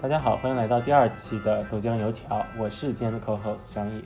[0.00, 4.04] 大家好，欢迎来到第二期的豆浆油条，我是今天的 co-host 张毅。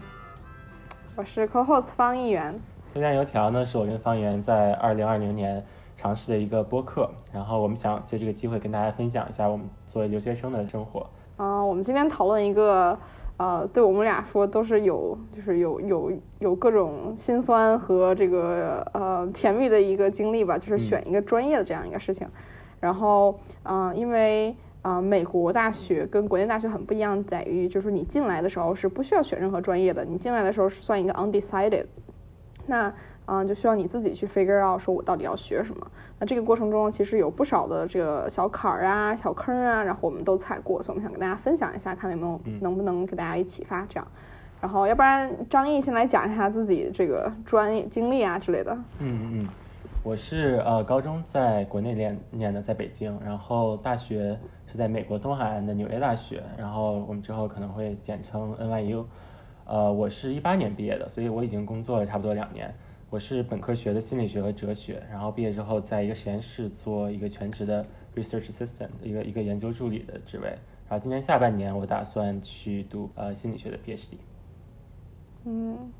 [1.14, 2.58] 我是 co-host 方议员。
[2.94, 5.64] 豆浆油条呢是我跟方圆在二零二零年
[5.96, 11.06] 尝试的一个播客，然后我们想借这个机会跟大家分享一下我们作为留学生的生活。
[11.38, 12.98] 啊、我们今天讨论一个，
[13.38, 22.28] 呃，对我们俩说都是有，就是有有有各种心酸和这个呃甜蜜的一个经历吧，就是选一个专业的这样一个事情。
[22.78, 24.50] 然后，嗯、因为
[24.82, 31.86] 啊、呃美国大学跟国内大学很不一样，在于就是你进来的时候是不需要选任何专业的，你进来的时候是算一个 undecided。
[32.66, 32.92] 那
[33.26, 35.86] 嗯，就需要你自己去 figure out 说我到底要学什么。
[36.18, 44.06] 那这个过程中其实有不少的这个小坎儿啊、小坑啊，然后我们都踩过，所以我们想跟大家分享一下，看有没有嗯能不能给大家一起发这样。
[44.60, 48.76] 然后要不然张毅先来讲一下自己这个专业经历啊之类的。
[48.98, 49.48] 嗯嗯，
[50.02, 59.04] 我是呃高中在国内念念的，在北京，然后大学是在美国东海岸的纽约大学，然后我们之后可能会简称 NYU。
[59.72, 62.70] 呃，我是一八年毕业的，所以我已经工作了差不多两年。
[63.08, 67.82] 我是本科学的心理学和哲学，然后毕业之后在一个实验室做一个全职的
[68.14, 70.44] research assistant，一个一个研究助理的职位。
[70.90, 74.18] 然后今年下半年我打算去读呃心理学的 PhD。
[75.46, 75.90] 嗯，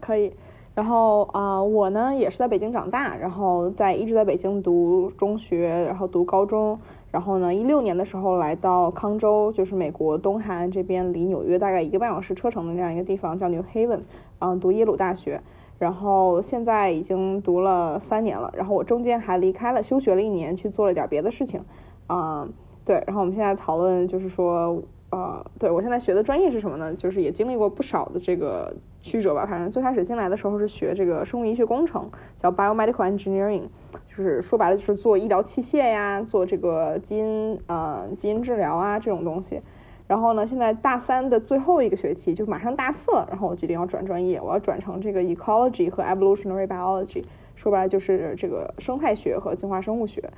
[0.00, 0.32] 可以。
[0.74, 6.76] 然后啊、我呢也是在北京长大，然后在一直在北京读中学，然后读高中，
[7.12, 14.00] 然后呢一六年的时候来到康州，就是美国东海岸这边，离纽约大概一个半小时车程的这样一个地方，叫 New Haven，
[14.40, 15.40] 嗯，读耶鲁大学。
[15.78, 21.60] 然后现在已经读了三年了，然后我中间还离开了，休学了一年，去做了点别的事情，
[22.06, 22.48] 啊、
[22.84, 24.80] 对，然后我们现在讨论就是说，
[25.12, 26.94] 呃，对我现在学的专业是什么呢？
[26.94, 29.44] 就是也经历过不少的这个曲折吧。
[29.44, 33.64] 反正最开始进来的时候是学这个生物医学工程，叫 biomedical engineering，
[34.08, 39.60] 就是说白了就是做医疗器械呀，做这个基因呃基因治疗啊这种东西。
[40.08, 47.22] 然后呢，现在大三的最后一个学期就马上大四了，然后我决定要转专业，我要转成这个 ecology 和 evolutionary biology，
[47.54, 50.30] 说白了就是这个生态学和进化生物学。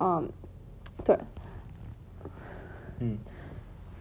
[0.00, 0.28] 嗯，
[1.04, 1.18] 对，
[3.00, 3.18] 嗯，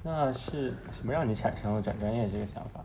[0.08, 2.80] 那是什么让你产生了转专业这个想法？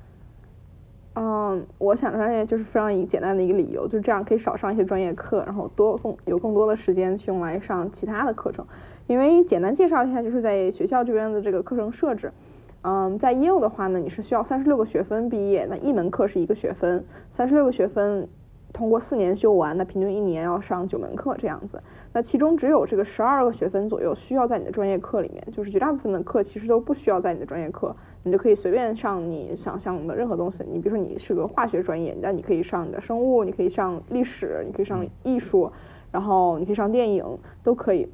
[1.14, 8.66] 嗯，我想专业就是非常简单的一个理由，就是这样可以少上一些专业课，然后多更有更多的时间去用来上其他的课程。
[9.06, 12.32] 因为简单介绍一下，就是在学校这边的这个课程设置。
[12.80, 18.26] 嗯，在 Yale 的话呢，你是需要三十六个学分毕业，那一门课是一个学分，三十六个学分
[18.72, 21.80] 通过四年修完，那平均一年要上九门课这样子。
[22.12, 30.64] 那其中只有这个十二个学分左右需要在你的专业课里面，就是绝大部分的课其实都不需要在你的专业课，你就可以随便上你想象的任何东西。
[30.70, 35.70] 你比如说你是个化学专业，那你可以上你的生物，你可以上历史，你可以上艺术，
[36.10, 37.24] 然后你可以上电影，
[37.62, 38.08] 都可以。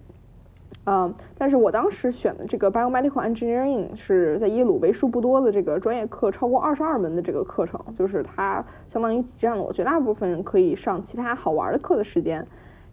[0.91, 12.47] 嗯，但是我当时选的这个 biomedical engineering 是在耶鲁为数不多的这个专业课，超过二十二门的这个课程，就是它相当于挤占了我绝大部分可以上其他好玩的课的时间。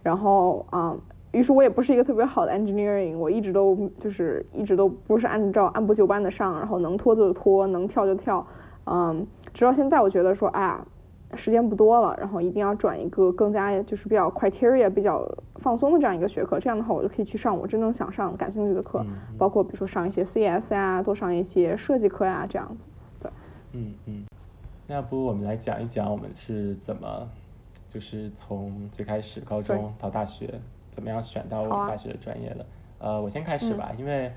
[0.03, 0.93] 然后啊、
[1.31, 8.45] 于是我也不是一个特别好的 engineering，我一直都就是一直都不是按照按部就班的上，然后能拖就拖，能跳就跳。
[8.87, 10.85] 嗯，直到现在，我觉得说，哎呀，
[11.35, 19.05] 时间不多了，然后一定要转一个更加就是比较 criteria 比较放松的这样一个学科，这样的话我就可以去上我真正想上、感兴趣的课，
[19.37, 22.87] 包括比如说上一些 CS 呀，多上一些设计课呀，这样子。
[23.19, 23.31] 对，
[23.73, 24.25] 嗯嗯，
[24.87, 27.29] 那要不我们来讲一讲我们是怎么，
[27.89, 30.59] 就是从最开始高中到大学，
[30.91, 32.65] 怎么样选到我们大学的专业的？
[32.99, 34.31] 呃，我先开始吧，因为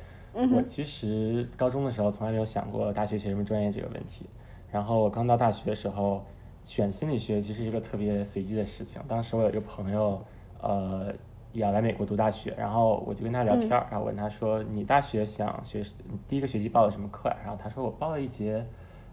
[0.53, 4.27] 我其实高中的时候从来没有想过大学学什么专业这个问题。
[4.71, 6.23] 然后我刚到大学的时候，
[6.69, 9.01] 选心理学其实是一个特别随机的事情。
[9.09, 10.23] 当时我有一个朋友，
[10.61, 11.11] 呃，
[11.53, 15.82] 也要来美国读大学，然后我就跟他聊天儿，然后我问他说：“你大学想学
[16.29, 18.67] 第一个学期报的什么课呀？”然后他说：“我报了一节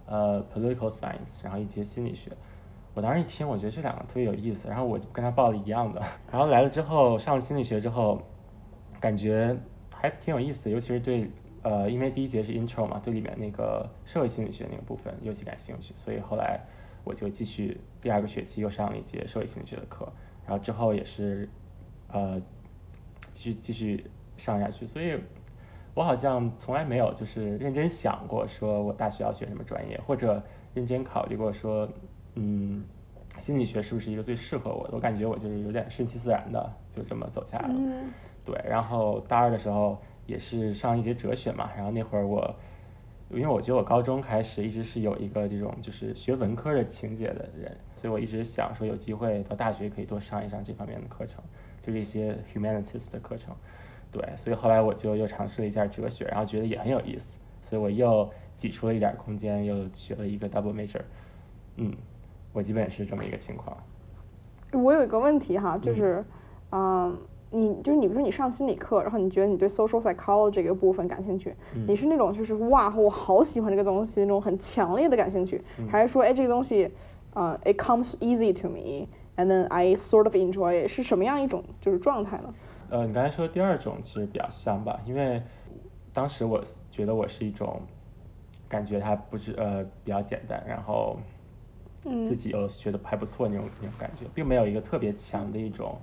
[0.05, 2.29] 呃 political science，然后一节心理学。”
[2.93, 6.01] 我当时一听，我觉得这两个特别有意思，然后我就跟他报了一样的。
[6.29, 8.21] 然后来了之后，上了心理学之后，
[8.99, 9.55] 感觉
[9.93, 11.31] 还挺有意思的，尤其是对
[11.63, 16.59] 呃，因为第一节是 intro 嘛，对里面那个社会心理学那个部分尤其感兴趣，所以后来
[17.05, 20.11] 我就继续第二个学期又上了一节社会心理学的课，
[20.45, 21.47] 然后之后也是
[22.11, 22.41] 呃
[23.31, 24.05] 继续继续
[24.35, 25.17] 上下去，所以
[25.93, 30.43] 我好像从来没有就是认真想过说我大学要学什么专业，或者
[30.73, 31.87] 认真考虑过说，
[32.33, 32.83] 嗯，
[33.37, 34.95] 心理学是不是一个最适合我的？
[34.95, 37.75] 我感觉我就是有点顺其自然的就这么走下来了。
[37.77, 38.11] 嗯
[38.43, 39.97] 对，然后大二的时候
[40.27, 42.55] 也是上一节哲学嘛，然后那会儿我，
[43.29, 51.43] 因为我觉得我高中开始一直是有一个这种就是学文科的情节的人，所以我一直想说有机会到大学可以多上一上这方面的课程，
[51.81, 53.55] 就是一些 humanities 的课程。
[54.11, 61.01] 对，所以后来我就又尝试了一下哲学，然后觉得也很有意思，所以我又挤出了一点空间，又学了一个 double major。
[61.77, 61.93] 嗯，
[62.53, 63.75] 我基本是这么一个情况。
[64.71, 66.23] 我有一个问题哈，就是，
[66.71, 67.17] 嗯，
[67.55, 76.91] 你就是你，比如说你上心理课，然后你觉得你对 social psychology 这个部分感兴趣，嗯你是那种就是哇，我好喜欢这个东西那种很强烈的感兴趣，嗯还是说哎这个东西，
[77.33, 82.53] 呃，it comes easy to me，and then I sort of enjoy it，是什么样一种就是状态呢？
[82.89, 85.41] 呃，你刚才说第二种其实比较像吧，因为
[86.13, 87.81] 当时我觉得我是一种
[88.67, 91.17] 感觉它不是呃比较简单，然后
[92.05, 95.97] 嗯自己又学的还不错那种那种感觉，并没有一个特别强的一种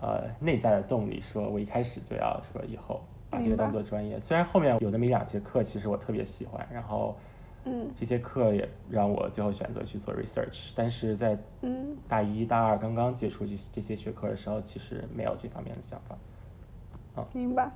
[0.00, 3.00] 呃内在的动力，说我一开始就要说以后
[3.30, 4.20] 把这个当做专业。
[4.20, 7.16] 虽然后面有那么一两节课其实我特别喜欢，然后
[7.64, 16.16] 嗯这些课也让我最后选择去做 research，但是在嗯大一大二刚刚接触这这些学科的时候，其实没有这方面的想法。
[17.32, 17.70] 明白。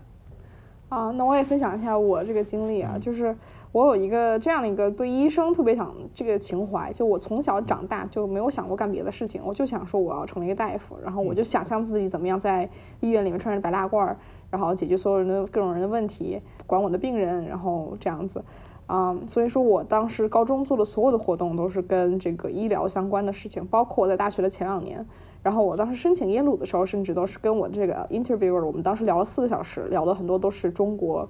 [0.90, 3.34] 啊，那我也分享一下我这个经历啊，嗯就是
[3.72, 12.69] 我有一个这样的一个对医生特别想这个情怀，就我从小长大就没有想过干别的事情，我就想说我要成为一个大夫，然后我就想象自己怎么样在
[12.99, 14.17] 医院里面穿着白大褂儿，
[14.50, 18.43] 然后解决所有人的各种人的问题，管我的病人，然后这样子。
[18.87, 25.06] 啊、所以说我当时高中做的所有的活动都是跟这个医疗相关的事情，包括我在大学的前两年，
[25.44, 31.28] 然后我当时申请耶鲁的时候，甚至都是跟我这个 interviewer，我们当时聊了四个小时，聊的很多都是中国，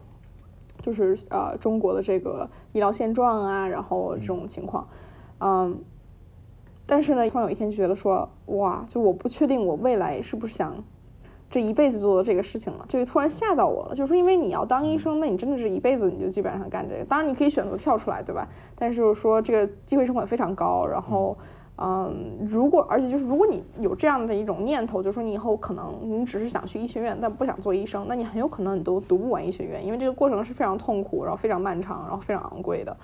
[0.82, 4.86] 就是呃中国的这个医疗现状啊，然后这种情况，
[5.40, 5.78] 嗯，
[6.86, 10.82] 但是呢，突然有一天就觉得说，哇，就我不确定我未来是不是想
[11.48, 13.94] 这一辈子做的这个事情了，这个突然吓到我了。
[13.94, 17.04] 就是说，因为你要当医生，那你真的是一辈子你就基本上干这个。
[17.04, 18.48] 当然，你可以选择跳出来，对吧？
[18.76, 20.86] 但是就是说，这个机会成本非常高。
[20.86, 21.44] 然后，嗯，
[21.82, 32.96] 嗯如果而且就是如果你有这样的一种念头，就是说你以后可能你只是想去医学院，但不想做医生，那你很有可能你都读不完医学院，因为这个过程是非常痛苦，然后非常漫长，然后非常昂贵的。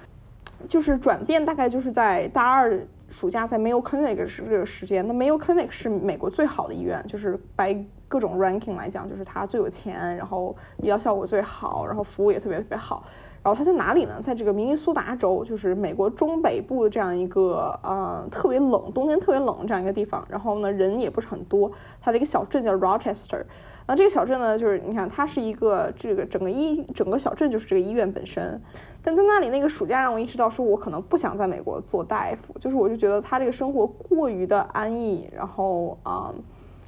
[0.68, 2.78] 就是转变大概就是在大二
[3.08, 5.06] 暑假在 Mayo Clinic 是这个时间。
[5.06, 7.76] 那 Mayo Clinic 是美国最好的医院，就是 by
[8.08, 13.04] 各种 ranking 来讲，就是它最有钱，然后医疗效果最好，然后服务也特别特别好。
[13.46, 14.20] 然后它在哪里呢？
[14.20, 20.26] 在这个明尼苏达州，就是美国中北部的这样一个呃特别冷，冬天特别冷这样一个地方。
[20.28, 21.70] 然后呢，人也不是很多。
[22.00, 23.44] 它的一个小镇叫 Rochester。
[23.86, 28.60] 那这个小镇呢，就是你看，它是一个这个整个医整个小镇就是这个医院本身。
[29.00, 36.42] 但在那里那个暑假让我意识到，说我可能不想在美国做大夫，就是我就觉得他这个生活过于的安逸，然后啊、嗯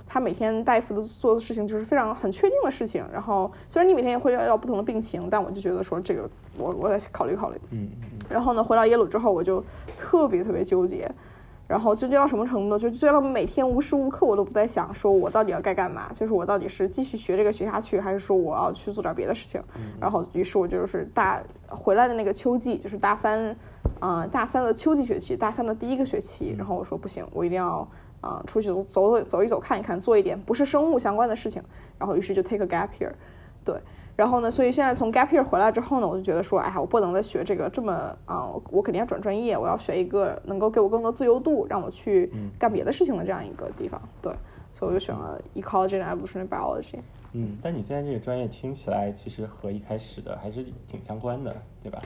[0.09, 3.05] 他每天大夫的做的事情就是非常很确定的事情。
[3.13, 7.61] 然后虽然你每天也会遇到不同的病情，但我就觉得说这个我我得考虑考虑。
[7.71, 9.63] 嗯嗯然后呢，回到耶鲁之后，我就
[9.99, 11.11] 特别特别纠结，
[11.67, 12.79] 然后纠结到什么程度呢？
[12.79, 19.63] 就纠结到每天无时无刻我都不在想，说我到底要该干嘛，就是我到底是继续学这个学下去，还是说我要去做点别的事情。
[20.01, 23.57] 然后，于是我就是大回来的那个秋季，就是大三，
[24.01, 27.89] 啊、大三的秋季学期，大三的第一个学期，然后我说不行，我一定要
[28.20, 31.62] 啊、出去走走走一走，看一看，做一点不是生物相关的事情。
[31.99, 33.12] 然后，于是就 take a gap year，
[33.64, 33.76] 对。
[34.16, 44.00] 然后呢，所以现在从 gap year 回来之后呢，我就觉得说，哎呀，我不能再学这个这么啊、我肯定要转专业，我要学一个能够给我更多自由度，让我去干别的事情的这样一个地方。
[44.21, 44.33] 对，
[44.73, 46.99] 所以我就选了 ecology and evolutionary biology。
[47.33, 52.02] 嗯，但你现在这个专业听起来其实和一开始的还是挺相关的，对吧？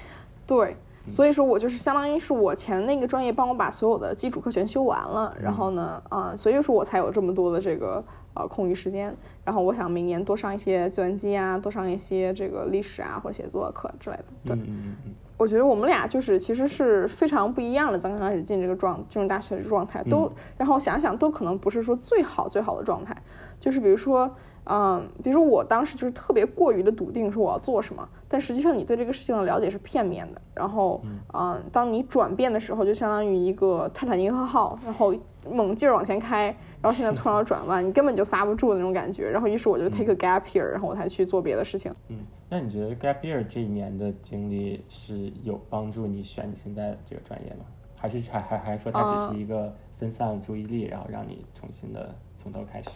[0.46, 0.76] 对，
[1.08, 8.02] 所以说我就是相当于是我前那个专业帮我把所有的基础课全修完了，然后呢，啊、所以说我才有这么多的这个
[8.34, 9.14] 呃空余时间。
[9.44, 14.24] 然后我想明年多上一些计算机啊，多上一些这个历史啊或者写作课之类的。
[14.44, 17.98] 对，嗯嗯嗯我觉得我们俩就是其实是非常不一样的。
[17.98, 23.16] 咱刚开始进这个状进入大学的状态，都、然后想想都可能不是说最好最好的状态，
[23.58, 24.30] 就是比如说。
[24.64, 30.40] 嗯，比如说我当时就是特别过于的笃定说我要做什么，但实际上你对这个事情的了解是片面的。
[30.54, 31.02] 然后，
[31.32, 35.14] 嗯，当你转变的时候，就相当于一个泰坦尼克号，然后
[35.50, 36.46] 猛劲儿往前开，
[36.80, 39.28] 然后现在突然要转弯，你根本就刹不住的那种感觉。
[39.28, 41.92] 然后于是我就 take a gap year，然后我才去做别的事情。
[42.08, 42.18] 嗯。
[42.48, 47.64] 那你觉得 gap year 这一年的经历是有帮助你选你现在这个专业吗？
[47.96, 52.90] 还是还还还说它只是一个分散注意力，然后让你重新的从头开始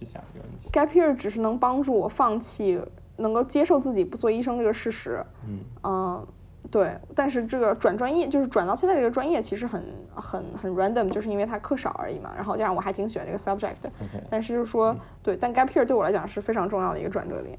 [0.00, 2.80] 去想这个问题？gap year 只是能帮助我放弃，
[3.16, 5.22] 能够接受自己不做医生这个事实。
[5.46, 6.26] 嗯嗯，
[6.70, 12.32] 对，但是这个转专业就是转到现在这个专业，其实很很很 random，就是因为它课少而已嘛。
[12.34, 17.58] 然后加上我还挺喜欢这个 subject，OK 但是就是说，对，但 gap year 对我来讲是非常重要的一个转折点。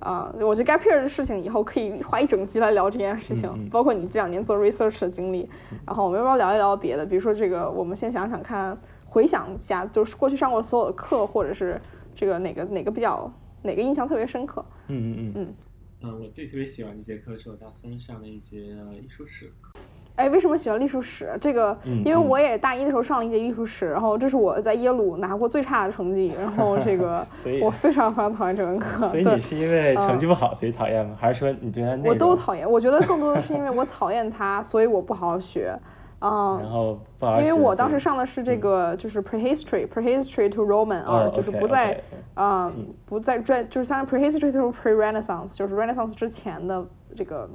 [0.00, 5.46] 啊、我觉得 gap year 的事情以后可以花一整集来聊这件事情，嗯嗯包括你这两年做 research 的经历。
[5.84, 7.04] 然后我们要不要聊一聊别的？
[7.04, 8.74] 比如说这个，我们先想想看，
[9.10, 11.80] 回想一下，就是过去上过所有的课，或者是
[12.14, 13.30] 这个哪个哪个比较
[13.62, 14.64] 哪个印象特别深刻？
[14.86, 15.54] 嗯嗯嗯嗯
[16.02, 19.72] 嗯，我自己特别喜欢一节课是我大三上的一节呃艺术史课。
[20.16, 21.36] 哎，为什么喜欢艺术史？
[21.40, 29.08] 这个，嗯因为嗯我也大一的时候上了一节艺术史，然后这是我在耶鲁拿过最差的成绩，然后 这个所以我非常非常讨厌这门课。
[29.10, 31.16] 所以你是因为成绩不好所以讨厌吗？
[31.18, 35.74] 还是说你觉得我都讨厌，我觉得更多的是因为我讨厌它，所以我不好好学。
[36.20, 42.02] 嗯，然后不好好因为我当时上的是这个，就是 prehistory，prehistory to Roman 啊、哦就是不在
[42.34, 42.72] 啊、
[43.06, 46.84] 不在专，就是相当于 prehistory to pre-Renaissance，就是 Renaissance 之前的
[47.16, 47.48] 这个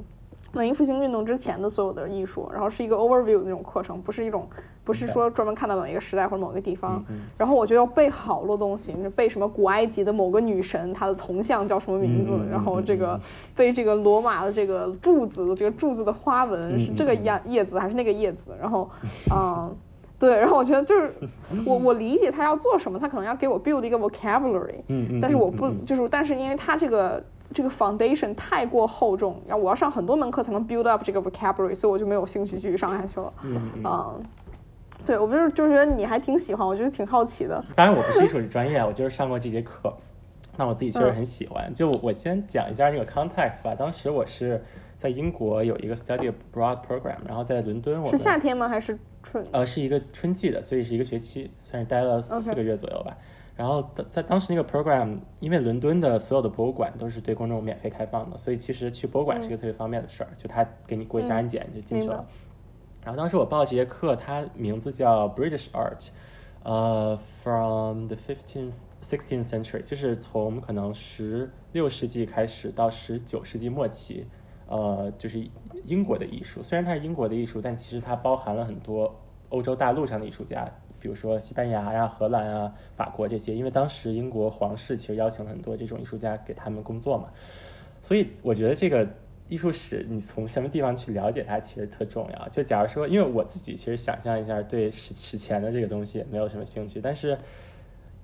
[0.54, 4.48] 文艺复兴运动之前的所有的艺术，然后是一个 overview 那种课程，不是一种，
[4.86, 7.04] 不是说专门看到某一个时代或者某个地方。
[7.38, 13.20] 然后我就要背好多东西，就背什么古埃及的某个女神，她的铜像叫什么名字，然后这个
[13.56, 18.90] 背这个罗马的这个柱子，这个柱子的花纹是这个嗯嗯叶叶子还是那个叶子，然后，
[19.34, 19.76] 嗯。
[20.18, 21.14] 对，然后我觉得就是
[21.66, 27.22] 我我理解他要做什么，他可能要给我 build 一个 vocabulary，嗯嗯，但是我不就是，但是因为他这个
[27.54, 33.34] 这个 foundation 太过厚重，然后我要上很多门课才能 build up 这个 vocabulary，所以我就没有兴趣继续上下去了。
[33.44, 34.24] 嗯嗯嗯。
[35.00, 37.64] 嗯，对我不是就是觉得你还挺喜欢，我觉得挺好奇的。
[37.76, 39.94] 当然我不是艺术史专业，我就是上过这节课，
[40.58, 41.74] 那我自己确实嗯很喜欢。
[41.74, 43.76] 就我先讲一下那个 context 吧。
[43.76, 44.64] 当时我是
[44.98, 48.68] 在英国有一个 study abroad program，然后在伦敦我是夏天吗？
[48.68, 49.46] 还是春？
[49.52, 53.16] 呃，是一个春季的，所以是一个学期，算是待了四个月左右吧。
[53.58, 62.26] 然后在在当时那个 program，因为伦敦的所有的博物馆都是对公众免费开放的，所以其实去博物馆是一个特别方便的事儿，就他给你过一下嗯安检就进去了。
[63.06, 66.08] 然后当时我报这节课，它名字叫 British Art，
[66.64, 74.26] 呃，from the fifteenth sixteenth century，就是从可能十六世纪开始到十九世纪末期，
[74.68, 75.48] 呃，就是
[75.86, 76.64] 英国的艺术。
[76.64, 79.16] 虽然它是英国的艺术，但其实它包含了很多
[79.50, 80.68] 欧洲大陆上的艺术家，
[81.00, 83.54] 比如说西班牙呀、荷兰啊、法国这些。
[83.54, 87.30] 因为当时英国皇室其实邀请了很多这种艺术家给他们工作嘛，
[88.02, 89.08] 所以我觉得这个
[89.48, 92.50] 艺术史，你从什么地方去了解它，其实特重要。
[92.50, 97.38] 就假如说，因为我自己其实想象一下，对史史前的这个东西没有什么兴趣，但是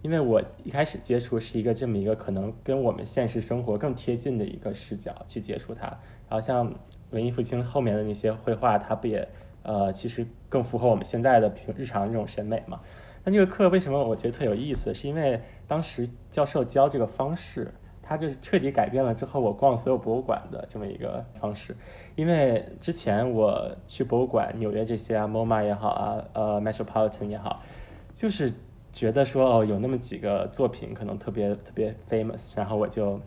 [0.02, 5.86] 因为我一开始接触是一个这么一个可能跟我们现实生活更贴近的一个视角去接触它，
[6.28, 6.74] 然后像
[7.12, 9.28] 文艺复兴后面的那些绘画，它不也
[9.62, 12.82] 呃其实更符合我们现在的平日常这种审美嘛？
[13.24, 14.92] 那这个课为什么我觉得特有意思？
[14.92, 17.72] 是因为当时教授教这个方式，
[18.12, 21.74] 他就是彻底改变了之后我逛所有博物馆的这么一个方式。
[22.18, 27.64] 因为之前我去博物馆，纽约这些啊，MoMA 也好啊，呃，Metropolitan 也好，
[28.14, 28.54] 就是
[28.92, 33.18] 觉得说哦，有那么几个作品可能特别特别 famous，然后我就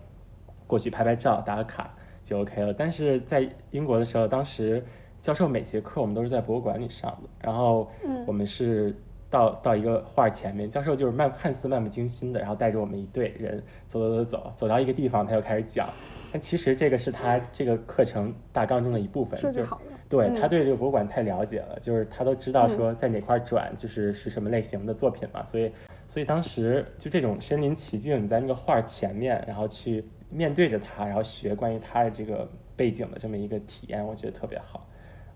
[0.66, 2.74] 过去拍拍照、打个卡就 OK 了。
[2.74, 4.84] 但是在英国的时候，当时
[5.22, 8.94] 教授每节课我们都是在博物馆里上的，然后嗯我们是
[9.34, 15.88] 到到一个画前面，教授就是漫看似漫不经心的，然后带着我们一队人走走走走走到一个地方，他就开始讲。
[16.30, 19.66] 但其实这个是他这个课程大纲中的一部分，就是
[20.08, 20.40] 对嗯。
[20.40, 25.72] 他对这个博物馆太了解了，就是他都知道说在哪块转就是是什么类型的作品嘛，所以
[26.06, 34.86] 所以当时就这种身临其境，你在那个画前面，然后去面对着它，然后学关于它的这个背景的这么一个体验，我觉得特别好。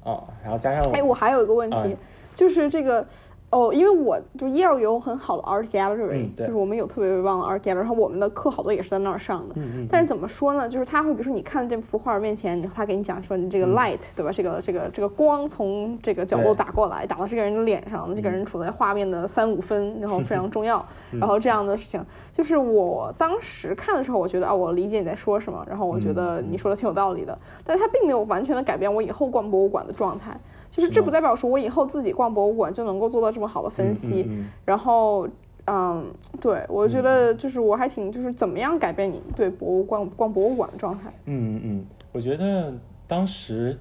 [0.05, 1.89] 啊、然后加上哎，我还有一个问题，啊
[2.37, 3.05] 就是这个。
[3.51, 9.55] 哦，因为我就 Yale 有很好的 art gallery，、就是我们有特别棒的 art gallery，然后我们的课好多也是在那儿上的。
[9.57, 10.69] 嗯嗯但是怎么说呢？
[10.69, 14.31] 就是他会，比如说你看这幅画面前，他给你讲说你这个 light，、对吧？
[14.31, 20.85] 这个这个这个光从这个角度打过来，打到这个人的脸上，这个人处在画面的三五分，然后非常重要。
[21.13, 30.39] 嗯 然后这样的事情，就是我当时看的时候，我觉得啊，我理解你在说什么，然后我觉得你说的挺有道理的，但是它并没有完全的改变我以后逛博物馆的状态。
[30.79, 34.23] 就是这不代表说我以后自己逛博物馆就能够做到这么好的分析。
[34.23, 35.29] 嗯嗯嗯然后，
[35.67, 36.07] 嗯，
[36.41, 41.11] 对我觉得就是我还挺就是怎么样改变你对博物馆逛博物馆的状态。
[41.25, 42.73] 嗯嗯嗯，我觉得
[43.09, 43.77] 当时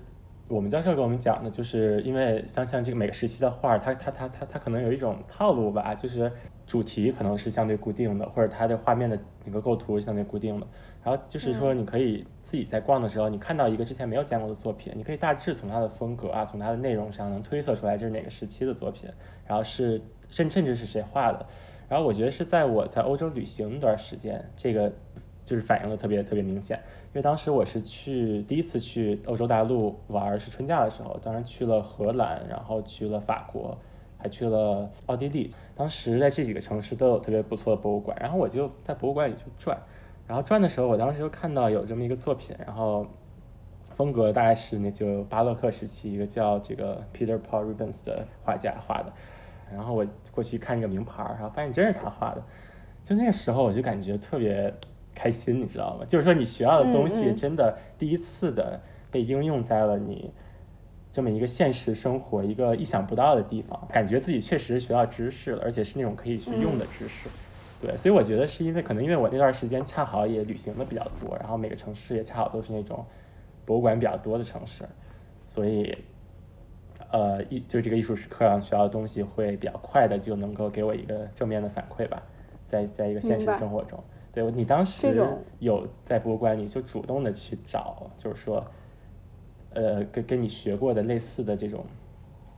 [0.47, 6.31] 我们教授给我们讲的，就是因为像像这个每个时期的画，它它它它它可能有一种套路吧，就是
[6.65, 10.67] 主题可能是相对固定的，或者它的画面的整个构图是相对固定的。
[11.07, 19.09] 然后就是说，你可以自己在逛的时候，你看到一个之前没有见过的作品，你可以大致从它的风格啊，从它的内容上能推测出来这是哪个时期的作品，
[19.45, 21.45] 然后是甚甚至是谁画的。
[21.87, 24.91] 然后我觉得是在我在欧洲旅行那段时间，这个
[25.45, 26.77] 就是反映的特别特别明显。
[27.05, 33.77] 因为当时我是去第一次去欧洲大陆玩，是春假的时候，当然去了荷兰，然后去了法国，
[34.17, 35.49] 还去了奥地利。
[35.73, 39.79] 当时在这几个城市都有特别不错的博物馆，然后我就在博物馆里去转，
[40.27, 43.07] 然后转的时候，我当时就看到有这么一个作品，然后。
[43.95, 49.11] 风格大概是那就巴洛克时期一个叫这个 Peter Paul Rubens 的画家画的，
[49.73, 52.43] 然后我过去看一个名牌，然后发现真是他画的，
[53.03, 54.71] 就那个时候我就感觉特别
[55.15, 56.05] 开心，你知道吗？
[56.05, 58.79] 就是说你学到的东西真的第一次的
[59.09, 60.31] 被应用在了你
[61.11, 67.27] 这么一个现实生活一个意想不到的地方，感觉自己确实学到知识了，而且是那种可以去用的知识。
[67.79, 73.05] 对，所以我觉得是因为可能因为我那段时间恰好也旅行的比较多，然后每个城市也恰好都是那种。
[73.65, 74.87] 博物馆比较多的城市，
[75.45, 75.93] 所以，
[77.11, 82.23] 呃，艺就这个艺术史课上学到的东西会比较快的就能够给我一个正面的反馈吧，
[82.69, 85.21] 在在一个现实生活中，对你当时
[85.59, 88.65] 有在博物馆里就主动的去找，就是说，
[89.71, 91.85] 呃，跟跟你学过的类似的这种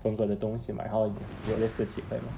[0.03, 1.11] 风格的东西嘛，然后
[1.47, 2.37] 有类似的体会吗？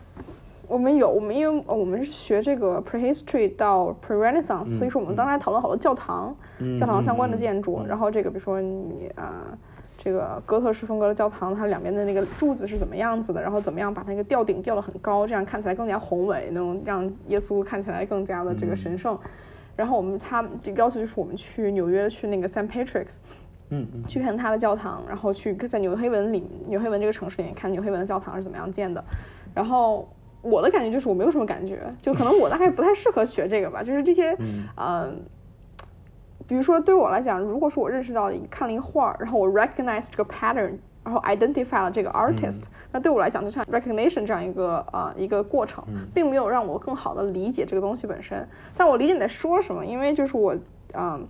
[0.71, 6.33] 我们有，我们因为我们是学这个 prehistory 到 pre-renaissance，所以说我们当时还讨论好多教堂，
[6.79, 7.83] 教堂相关的建筑。
[7.85, 9.47] 然后这个比如说你啊，
[9.97, 13.41] 这个哥特式风格的教堂，它两边的那个柱子是怎么样子的？
[13.41, 19.19] 然后怎么样把那个吊顶吊得很高，这样看起来更加宏伟，能让耶稣看起来更加的这个神圣。
[19.75, 23.17] 然后我们他这要求就是我们去纽约去那个 Saint Patrick's，
[23.71, 29.03] 嗯嗯，去看他的教堂，然后去在纽黑文里纽黑文这个城市里面看纽黑文的教堂是怎么样建的，
[29.53, 30.07] 然后。
[30.41, 33.83] 我的感觉就是我没有什么感觉，就可能我大概不太适合学这个吧。
[33.83, 34.35] 就是这些，
[34.77, 35.21] 嗯，
[36.47, 45.83] 比如说对我来讲，如果说我认识到看了一个画儿，然后我 recognize 这个 pattern，然后 identify 了这个 artist，那对我来讲就像 recognition 这样一个啊一个过程，
[46.13, 48.47] 并没有让我更好的理解这个东西本身。
[48.75, 50.55] 但我理解你在说什么，因为就是我，
[50.93, 51.25] 嗯，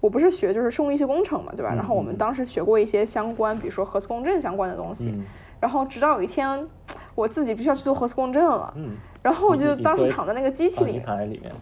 [0.00, 1.74] 我不是学就是生物医学工程嘛，对吧？
[1.74, 5.12] 然后我们当时学过一些相关，比如说核磁共振相关的东西。
[5.60, 6.66] 然后直到有一天，
[7.14, 8.72] 我自己必须要去做核磁共振了。
[8.76, 8.96] 嗯。
[9.22, 11.00] 然后我就当时躺在那个机器里。
[11.00, 11.52] 躺在里面。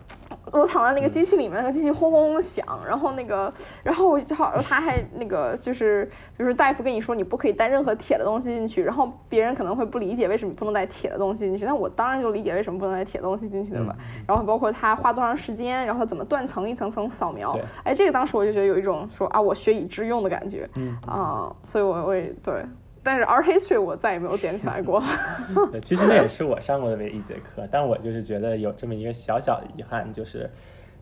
[0.52, 2.64] 我躺在那个机器里面，那个机器轰轰的响。
[2.88, 3.52] 然后那个，
[3.84, 8.82] 然后我就好，他还那个就是，比如说大夫跟你说你不可以带任何铁的东西进去。
[8.82, 13.94] 然后别人可能会不理解为什么不能带铁的东西进去，那我当然就理解为什么不能带铁的东西进去的嘛。
[14.26, 17.56] 然后包括他花多长时间，然后怎么断层，一层层扫描。
[17.84, 20.68] 哎，这个当时我就觉得有一种说啊，我学以致用的感觉。
[20.74, 20.96] 嗯。
[21.06, 22.64] 啊，所以我我也对。
[23.02, 25.02] 但是 art history 我再也没有捡起来过。
[25.82, 30.50] 其实那也是我上过的唯一一节课，但我就是觉得有这么一个小小的遗憾，就是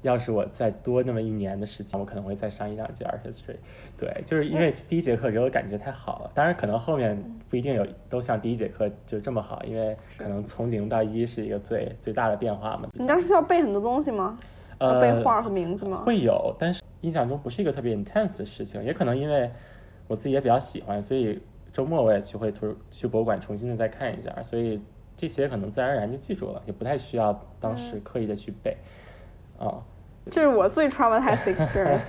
[0.02, 3.56] 要是我再多那么一年的时间，我可能会再上一两节 art history。
[3.98, 12.88] 对，就是因为第一节课给我感觉太好了，当然可能后面不一定有都像第一节课就这么好，因为可能从零到一是一个最最大的变化嘛。
[12.92, 14.38] 你当时需要背很多东西吗？
[14.78, 16.04] 呃，背画和名字吗？
[16.06, 19.50] 会有，但是印象中不是一个特别 intense 的事情，也可能因为
[20.06, 21.40] 我自己也比较喜欢，所以。
[21.78, 24.82] 周末我也去会图去博物馆重新的再看一下，所以
[25.16, 28.76] 这些可能自然而然就记住了，也不太需要当时刻意的去背。
[29.60, 29.78] 啊，
[30.28, 32.00] 这是我最 traumatized experience，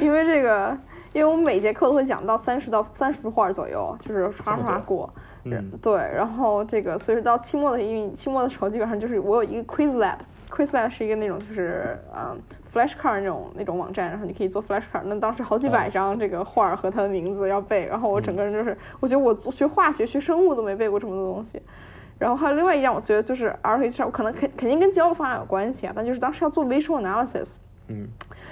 [0.00, 0.76] 因为这个，
[1.12, 5.08] 因为我们每节课都会讲到三十到三十幅画左右，就是刷刷过。
[5.44, 5.70] 嗯。
[5.80, 12.36] 对，然后这个，所以说到期末的因为期末的时候，基本上就是我有一个 Quizlet，Quizlet 是一个那种就是嗯。
[12.72, 21.60] Flashcard 那种那种网站，然后你可以做 Flashcard，那当时好几百张这个画儿和他的名字要背，然后我整个人就是，我觉得我学化学学生物都没背过这么多东西。
[22.18, 27.56] 然后还有另外一样，我觉得就是 R H R，我可能肯肯定跟教的方法有关系啊，但就是当时要做 Visual Analysis，
[27.88, 28.06] 嗯，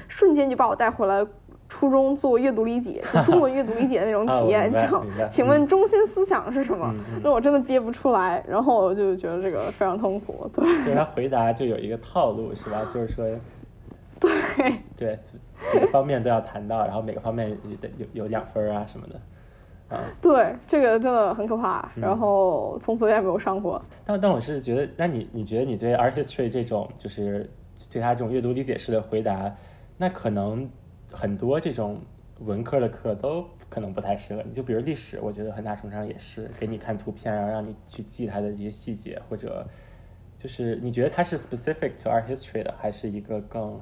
[0.08, 1.24] 瞬间就把我带回来
[1.68, 5.02] 初中做阅读理解，就中文阅读理解的那种 体验，你知道？
[5.28, 6.92] 请问中心思想是什么？
[7.22, 10.50] 那我真的憋不出来，然后我就觉得这个非常痛苦。
[10.52, 12.82] 对，就是他回答就有一个套路是吧？
[12.92, 13.24] 就是说。
[14.20, 14.30] 对
[14.96, 15.18] 对，
[15.72, 17.56] 几个方面都要谈到，然后每个方面有
[17.96, 20.04] 有有两分啊什么的，啊。
[20.20, 21.90] 对，这个真的很可怕。
[21.96, 23.82] 然后从此也没有上过。
[24.04, 27.48] 但但我是觉得，那你你觉得你对 art history 这种就是
[27.90, 29.54] 对他这种阅读理解式的回答，
[29.96, 30.68] 那可能
[31.10, 31.98] 很多这种
[32.40, 34.52] 文科的课都可能不太适合你。
[34.52, 39.66] 就比如历史，我觉得很大程度上也是给你看图片，然后让你去记它的这些细节，或者
[40.36, 43.80] 就是你觉得它是 specific to art history 的，还是一个更。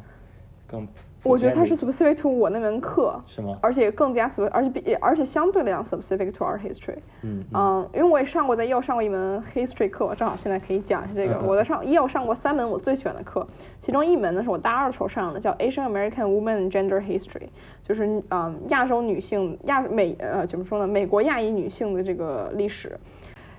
[0.70, 0.86] 更，
[1.24, 3.58] 我觉得它是 specific to 我那门课，是吗？
[3.60, 6.98] 而且更加 specific，而且比而且相对来讲 specific to art history。
[7.22, 11.40] 嗯嗯，因为我也上过在 Yale 上过一门 history 课，正好现在可以讲一下这个。
[11.40, 13.46] 我在上 Yale 上过三门我最喜欢的课，
[13.80, 17.48] 其中一门呢是我大二的时候上的，叫 Asian American Women Gender History，
[17.82, 20.86] 就是嗯亚洲女性亚美呃怎么说呢？
[20.86, 22.98] 美国亚裔女性的这个历史。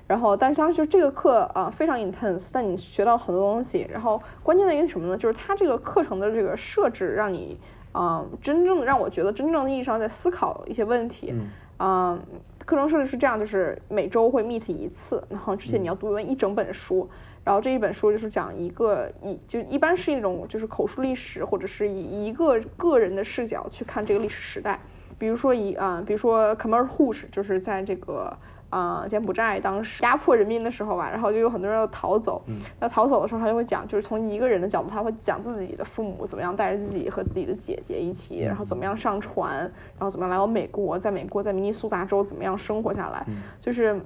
[0.10, 3.86] 然后，但是当时这个课啊非常 intense，但你学到很多东西。
[3.88, 5.15] 然后关键在于什么呢？
[5.15, 7.56] 就是它这个课程的这个设置，让你
[7.91, 11.32] 啊真正让我觉得真正意义上在思考一些问题。
[11.78, 12.19] 嗯，
[12.65, 17.08] 课程设置是这样，就是每周会 meet 一次，然后之前你要读完一整本书，
[17.43, 24.80] 然后这一本书就是讲一个一就一般是一种就是口述历史，或者是以一个个人的视角去看这个历史时代。
[25.19, 28.36] 比如说以啊，比如说 Rouge，就是在这个。
[28.70, 32.42] 啊，柬埔寨当时压迫人民的时候吧，然后就有很多人要逃走。
[32.80, 43.26] 那逃走的时候，他就会讲，就是从一个人的角度，他会讲自己的父母怎么样带着自己和自己的姐姐一起，然后怎么样上船，然后怎么样来到美国，在美国在明尼苏达州怎么样生活下来，
[43.60, 44.00] 就是。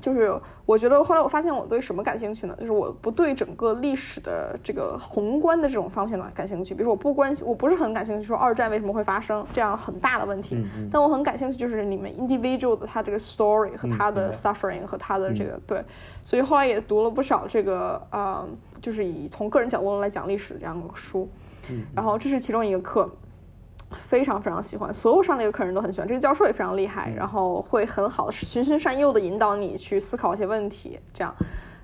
[0.00, 0.32] 就是
[0.64, 2.56] 我觉得后来我发现我对什么感兴趣呢？
[2.58, 6.74] 就是我不对整个历史的这个宏观的这种方向呢感兴趣。
[6.74, 10.56] 比如说我不关心，我不是很感兴趣说二战为什么会发生这样很大的问题，
[10.92, 15.84] 但我很感兴趣就是你们 individual 的他这个 story 和他的 suffering 和他的这个对，
[16.24, 18.46] 所以后来也读了不少这个呃，
[18.80, 21.28] 就是以从个人角度来讲历史这样的书，
[21.94, 23.08] 然后这是其中一个课。
[24.08, 31.34] 非常非常喜欢，所有上这个课人都很喜欢，这个教授也非常厉害，然后会很好循循善诱的引导你去思考一些问题，这样。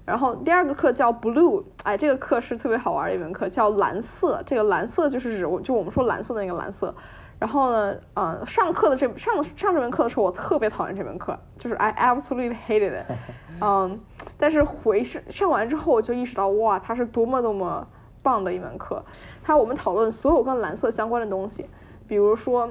[0.05, 4.43] 然后第二个课叫 Blue，哎，这个课是特别好玩的一门课，叫蓝色。
[4.45, 6.93] 这个蓝色就是指我就我们说蓝色的那个蓝色。
[7.39, 13.07] 然后呢，嗯，上课的这上上这门课的时候，我特别讨厌这门课，就是 I absolutely hated it。
[13.63, 14.01] 嗯，
[14.37, 17.87] 但是回上上完之后，我就意识到哇，它是多么多么
[18.23, 19.01] 棒的一门课。
[19.43, 21.65] 它我们讨论所有跟蓝色相关的东西。
[22.13, 22.69] 比如说，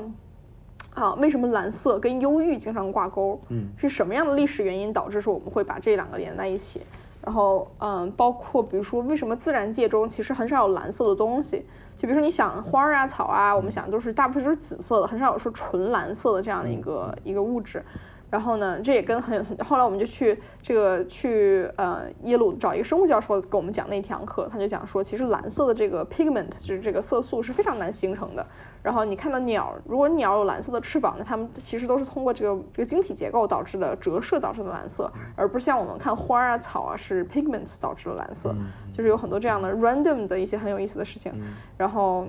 [0.93, 3.41] 啊，为什么蓝色跟忧郁经常挂钩？
[3.49, 6.79] 嗯，是什么样的历史原因导致说我们会把这两个连在一起？
[7.25, 11.65] 然后，嗯，包括比如说，为什么自然界中其实很少有蓝色的东西？
[11.97, 17.83] 就比如说，你想花儿啊、草啊，我们想都是大部分都是紫色的，很少有说纯蓝色的这样的一个一个物质。
[18.29, 28.45] 然后呢，这也跟很很后来我们就去这个去呃耶鲁找一个生物教授给我们讲那堂课，他就讲说，其实蓝色的这个 pigment 就是这个色素是非常难形成的。
[28.83, 38.55] 然后你看到鸟，如果鸟有蓝色的翅膀，那它们其实都是通过这个这个晶体结构导致的折射导致的蓝色，而不是像我们看花啊草啊是 pigments 导致的蓝色，
[38.91, 41.33] 就是有很多这样的 random 的一些很有意思的事情。
[41.77, 42.25] 然后。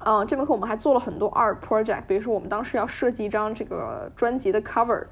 [0.00, 5.04] 嗯，这门课我们还做了很多 art project，比如说我们当时要设计一张这个专辑的 cover，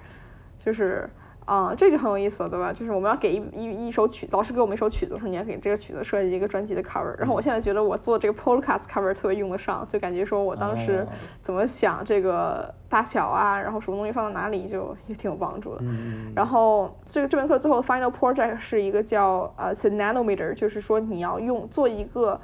[0.63, 1.09] 就是
[1.45, 2.73] 啊，这就很有意思了，对吧？
[2.73, 7.15] 就是我们要给一一一首曲，老师给我们一首曲子，说你要给这个曲子设计一个专辑的 cover。
[7.19, 11.07] 然后我现在觉得我做这个 podcast cover 特别用得上，就感觉说我当时
[11.43, 15.85] 怎么想这个大小啊，然后什么东西放到哪里，就也挺有帮助的。
[16.35, 22.41] 然后这个这门课最后的 final project 是一个叫呃 nanometer，就是说你要用做一个。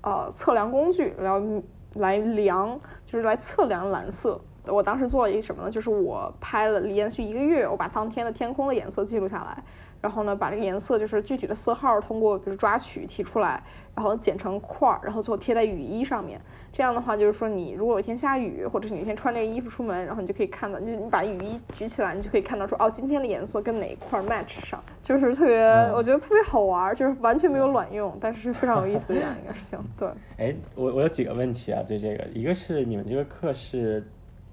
[0.00, 1.60] 呃，测量工具然后
[1.94, 4.40] 来量，就是来测量蓝色。
[4.70, 5.70] 我当时做了一个什么呢？
[5.70, 9.62] 就是我拍了连续一个月，我把当天的天空的颜色记录下来。
[10.00, 13.60] 然后呢，把这个颜色就是具体的色号通过比如抓取提出来，
[13.96, 16.40] 然后剪成块儿，然后最后贴在雨衣上面。
[16.72, 25.60] 这样的话，就是说你如果有一天下雨，或者是你一天穿这个衣服出门，然后你就可以看到，就你把雨衣举起来，你就可以看到说，哦，今天的颜色跟哪一块 match 上，就是特别，
[25.92, 29.76] 我觉得特别好玩，就是完全没有卵用，但是非常有意思这样一个事情。
[29.98, 30.08] 对。
[30.36, 34.06] 哎，我我有几个问题啊，对这个，一个是你们这个课是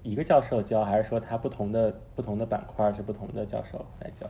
[0.06, 4.26] 一个教授教，还是说他不同的不同的板块是不同的教授来教？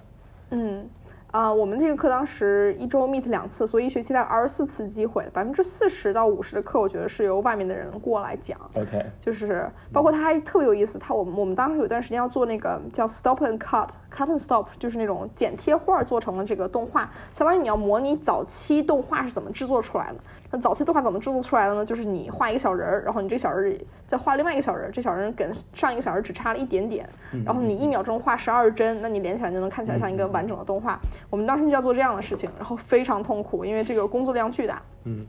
[0.50, 0.88] 嗯。
[1.32, 8.58] 啊，我们这个课当时一周 meet 两次，所以一学期大概二十四次机会，百分之四十到五十的课，我觉得是由外面的人过来讲。
[8.74, 20.14] OK，就是包括他还特别有意思，他我们我们当时有一段时间要做那个叫 stop and cut，cut and stop，就是那种剪贴画做成了这个动画，相当于你要模拟早期动画是怎么制作出来的。
[20.50, 21.84] 那早期动画怎么制作出来的呢？
[21.84, 27.08] 就是你画一个小人儿，然后你这个小人儿再画另外一个小人儿，这小人跟上一个小人只差了一点点，
[27.44, 30.98] 然后你一秒钟画十二帧，那你连起来就能看起来像一个完整的动画。
[31.28, 34.80] 我们当时就要做这样的事情，然后非常痛苦，因为这个工作量巨大。
[35.04, 35.26] 嗯，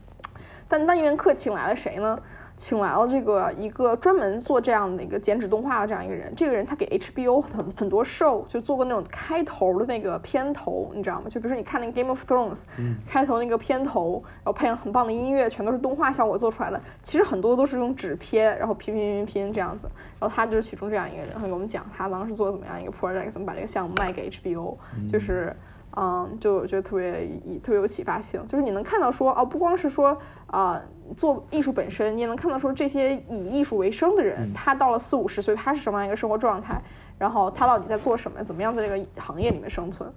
[0.68, 2.20] 但那一门课请来了谁呢？
[2.58, 11.30] 请来了这个一个专门做这样的一个剪纸动画的这样一个人，这个人他给 HBO 很很多 show 就做过那种开头的那个片头，你知道吗？
[11.30, 16.82] 就比如说你看那个 Game of Thrones，嗯开头那个片头，然后配上很棒的音乐，全都是动画效果做出来的。
[17.04, 19.88] 其实很多都是用纸片，然后拼拼拼拼这样子。
[20.20, 24.76] 然后他就是其中这样一个人，他给我们讲他当时做怎么样一个 project，怎么把这个项目卖给 HBO，
[25.12, 25.56] 就是。
[26.00, 27.28] 嗯，就我觉得特别
[27.64, 30.16] 特别有启发性，就是你能看到说，哦，不光是说
[30.46, 30.80] 啊
[31.16, 36.82] 做艺术本身，你也能看到说这些以艺术为生的人，他到了四五十岁，他是什么样一个生活状态，
[37.18, 40.10] 然后他到底在做什么，怎么样在这个行业里面生存，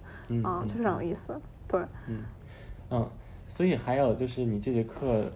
[0.43, 1.39] 啊，就非常有意思。
[1.67, 2.23] 对，嗯
[2.89, 3.09] 嗯，
[3.47, 5.31] 所以还有就是你这节课，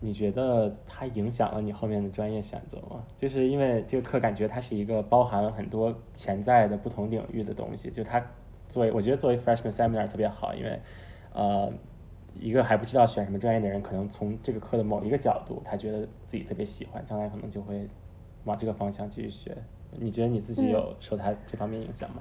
[0.00, 3.02] 你觉得它影响了你后面的专业选择吗？
[3.16, 8.22] 就是因为这个课感觉它是一个包含了很多潜在的不同领域的东西，就它。
[8.70, 10.80] 作为我觉得作为 freshman seminar 特别好，因为
[11.32, 11.72] 呃
[12.38, 17.88] 一个还不知道选什么专业的人，可能从这个课的某一个角度，他觉得自己特别喜欢，将来可能就会
[18.44, 19.56] 往这个方向继续学。
[19.92, 22.16] 你觉得你自己有受他这方面影响吗？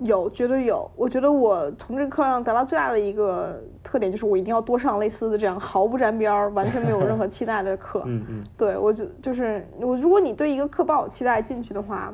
[0.00, 0.90] 有，绝对有。
[0.94, 8.02] 我觉得我从这个课上得到最大的一个特点就是，我一定要多上类似的这样毫不沾边儿、完全没有任何期待的课。
[8.04, 8.44] 嗯嗯。
[8.58, 12.12] 对，我就就是我，如果你对一个课抱有期待进去的话，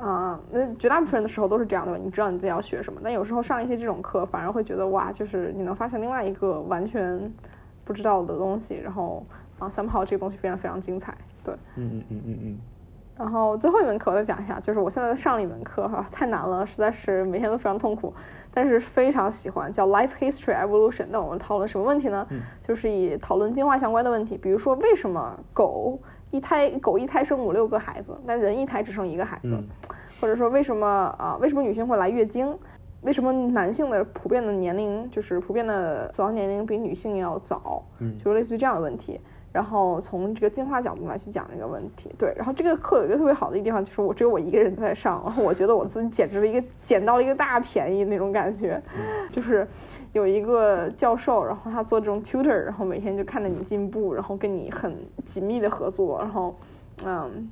[0.00, 1.98] 啊，那绝大部分人的时候都是这样的吧？
[2.02, 7.30] 你知道你自己要学什么，但有时候上一些这种课，反而会觉得哇，就是你能发现另外一个完全
[7.84, 9.24] 不知道的东西，然后
[9.58, 11.14] 啊，somehow 这个东西变得非常精彩。
[11.44, 11.54] 对。
[11.76, 12.58] 嗯嗯嗯嗯嗯。
[13.18, 18.14] 然后最后一门课我再讲一下，就是我现在上了一门课哈，太难了，实在是每天都非常痛苦，
[18.50, 21.04] 但是非常喜欢，叫 Life History Evolution。
[21.10, 22.26] 那我们讨论什么问题呢？
[22.66, 25.98] 就是以讨论进化相关的问题，比如说为什么狗
[26.30, 29.58] 一胎狗一胎生五六个孩子，但人一胎只生一个孩子，
[30.20, 30.86] 或者说为什么
[31.18, 32.56] 啊为什么女性会来月经，
[33.02, 39.20] 为什么男性的普遍的年龄就是普遍的死亡年龄比女性要早，嗯就是类似于这样的问题。
[39.52, 42.32] 然后从这个进化角度来去讲这个问题，对。
[42.36, 48.80] 然后这个课有一个特别好的一个地方，就是我只有我一个人在上，然 后我觉得我自己简直了一个捡到了一个大便宜那种感觉，
[49.32, 49.66] 就是
[50.12, 56.56] 有一个教授，然后他做这种 tutor，然后每天就看着你进步，然后跟你很紧密的合作，然后
[57.04, 57.48] 嗯，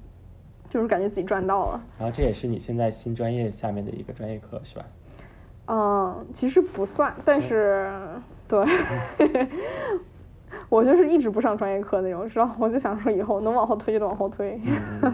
[0.68, 1.80] 就是感觉自己赚到了。
[1.98, 4.84] 然后这也是你现在新专业下面的一个专业课是吧？
[5.68, 7.90] 嗯，其实不算，但是
[8.48, 8.64] 对。
[10.70, 12.50] 我就是一直不上专业课那种，知道？
[12.58, 14.58] 我就想说以后能往后推就往后推。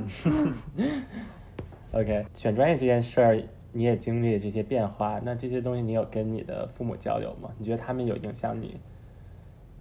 [1.92, 3.42] OK，选专业这件事儿，
[3.74, 7.50] 你也经历这些变化，那这些东西你有跟你的父母交流吗？
[7.58, 8.80] 你觉得他们有影响你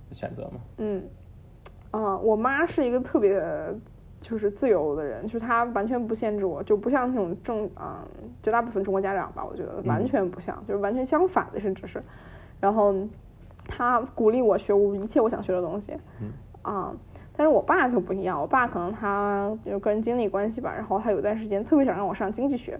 [0.09, 0.59] 的选择吗？
[0.77, 1.03] 嗯，
[1.91, 3.41] 啊，我妈是一个特别
[4.19, 8.05] 就是自由的人，就是她完全不限制我，就不像那种正啊
[8.41, 12.03] 绝大部分中国家长吧，我觉得完全不像，就是完全相反的，甚至是，
[12.59, 12.93] 然后。
[13.65, 15.93] 她鼓励我学我一切我想学的东西，
[16.63, 16.93] 啊，
[17.33, 22.77] 但是我爸就不一样，我爸可能他有个人经历关系吧，然后他有段时间特别想让我上经济学，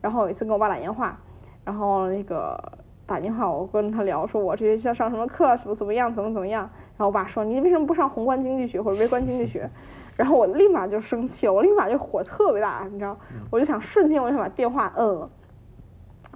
[0.00, 1.18] 然后有一次跟我爸打电话，
[1.64, 2.58] 然后那个
[3.06, 6.62] 打电话我跟他聊，说我这学期要上什么课，怎么怎么样，怎么怎么样，
[6.96, 9.68] 然后我爸说你为什么不上宏观经济学或者微观经济学？
[10.16, 13.14] 然后我立马就生气了，我立马就火特别大，你知道，
[13.50, 15.30] 我就想瞬间我就想把电话摁了，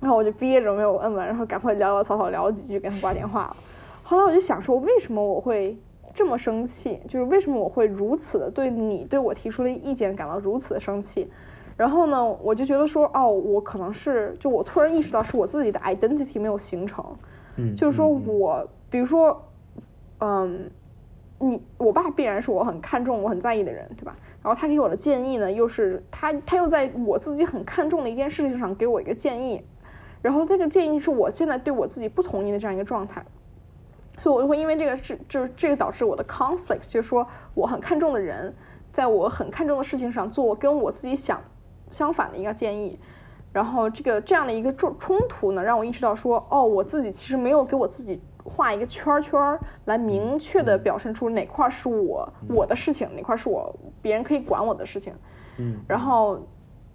[0.03, 3.57] 然后我就憋着没有摁完，然后赶快潦潦草草聊几句，给他挂电话了。
[4.03, 5.79] 后来我就想说，为什么我会
[6.13, 7.01] 这么生气？
[7.09, 11.31] 就是为什么我会如此的对你对我提出的意见感到如此的生气？
[11.81, 17.03] 然后呢，我就觉得说，哦，我可能是就我突然意识到是我自己的 identity 没有形成。
[17.57, 19.43] 嗯，就是说我，比如说，
[20.19, 20.71] 嗯，
[21.39, 24.15] 你我爸必然是我很看重、我很在意的人，对吧？
[24.43, 29.65] 然后他给我的建议呢，又是他他又在我自己很看重的一件事情上给我一个建议，
[30.21, 33.25] 然后这个建议是我现在对我自己不同意的这样一个状态。
[34.19, 38.55] 所以我就会因为这个是就是这个导致我的 conflict，就是说我很看重的人，
[38.93, 41.41] 在我很看重的事情上做跟我自己想
[41.91, 42.99] 相反的一个建议，
[43.53, 55.13] 然后这个这样的一个冲冲突呢，让我意识到说，哦，我自己其实没有给我自己画一个圈圈来明确的表现出哪块是我我的事情，哪块是我别人可以管我的事情，
[55.59, 56.41] 嗯，然后。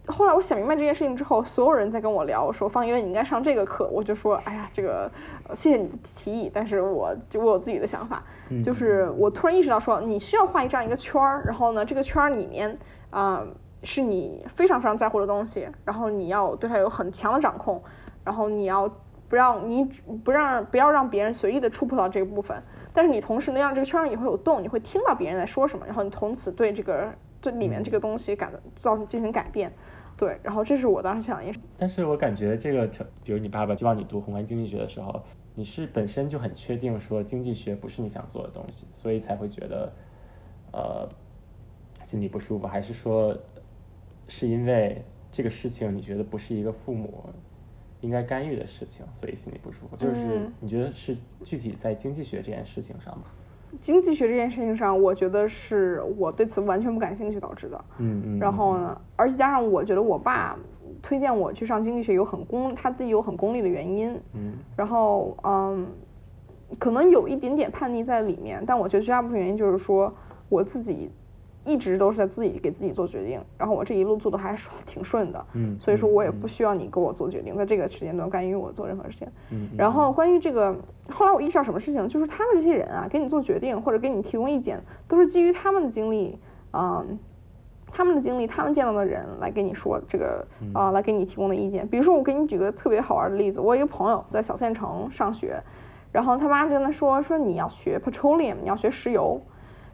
[0.07, 5.11] 后来我想明白这件事情之后，所有人在跟我聊说方圆你应该上这个课，我就说哎呀这个
[5.55, 8.23] 谢谢你提议，但是我就我有自己的想法，
[8.63, 12.77] 就是我突然意识到说你需要画一这样一个圈儿，然后呢这个圈儿里面
[13.09, 13.43] 啊
[13.85, 17.81] 是你非常非常在乎的东西，然后你要对它有很强的掌控，
[18.23, 18.89] 然后你要
[19.29, 19.83] 不让你
[20.23, 22.61] 不让不要让别人随意的触碰到这个部分，
[22.93, 29.71] 但是你同时呢让这个圈儿也会有动，你会听到别人在说什么，然后你从此对这个对里面这个东西感造成进行改变。
[30.17, 31.53] 对，然后这是我当时想的。
[31.77, 32.87] 但是我感觉这个，
[33.21, 35.21] 比如你爸爸希望你读宏观经济学的时候，
[35.55, 39.91] 你是本身就很确定说经济学不是你想做的东西，所以才会觉得，
[40.71, 41.09] 呃，
[42.05, 43.37] 心里不舒服，还是说，
[44.27, 47.25] 是因为这个事情你觉得不是一个父母
[48.01, 49.95] 应该干预的事情，所以心里不舒服？
[49.97, 53.23] 就是你觉得是具体在经济学这件事情上吗？
[53.81, 57.85] 经济学这件事情上，我觉得是我对此完全不感兴趣导致的。
[57.97, 58.39] 嗯嗯。
[58.39, 60.57] 然后呢，而且加上我觉得我爸
[61.01, 64.17] 推荐我去上经济学有很功，他自己有很功利的原因。
[64.33, 64.53] 嗯。
[64.77, 65.87] 然后嗯，
[66.79, 70.13] 可能有一点点叛逆在里面，但我觉得绝大部分原因就是说
[70.47, 71.09] 我自己。
[71.65, 80.75] 一直都是在自己给自己做决定，然后我这一路做的还是挺顺的，嗯，所以说我也不需要你给我做决定，在这个时间段干预我做任何事情，嗯，然后关于这个，
[81.09, 86.37] 后来我意识到什么事情，就是他们这些人啊，给你做决定或者给你提供意见，都是基于他们的经历，
[86.73, 87.17] 嗯，
[87.91, 91.87] 他们的经历，他们见到的人来给你说这个啊，来给你提供的意见。
[91.87, 95.59] 比如说，我给你举个特别好玩的例子，我一个朋友在小县城上学，
[96.11, 99.41] 然后他妈就跟他说说你要学 petroleum，你要学石油。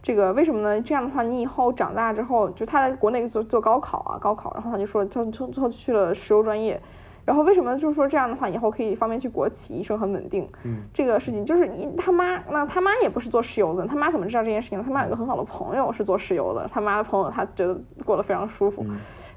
[0.04, 0.82] 这个为什么呢？
[0.82, 6.82] 这样的话，你以后长大之后，就他在国内做做高考啊，高考，然后他就说，他最后去了石油专业。
[7.24, 10.50] 然后为什么就是说这样的话，以后可以方便去国企，一生很稳定。
[10.64, 14.84] 嗯，这个事情就是你他妈，那他妈也不是做石油的，他妈怎么知道这件事情？
[14.84, 18.84] 他妈有个很好的朋友是做石油的，他妈的朋友他觉得过得非常舒服，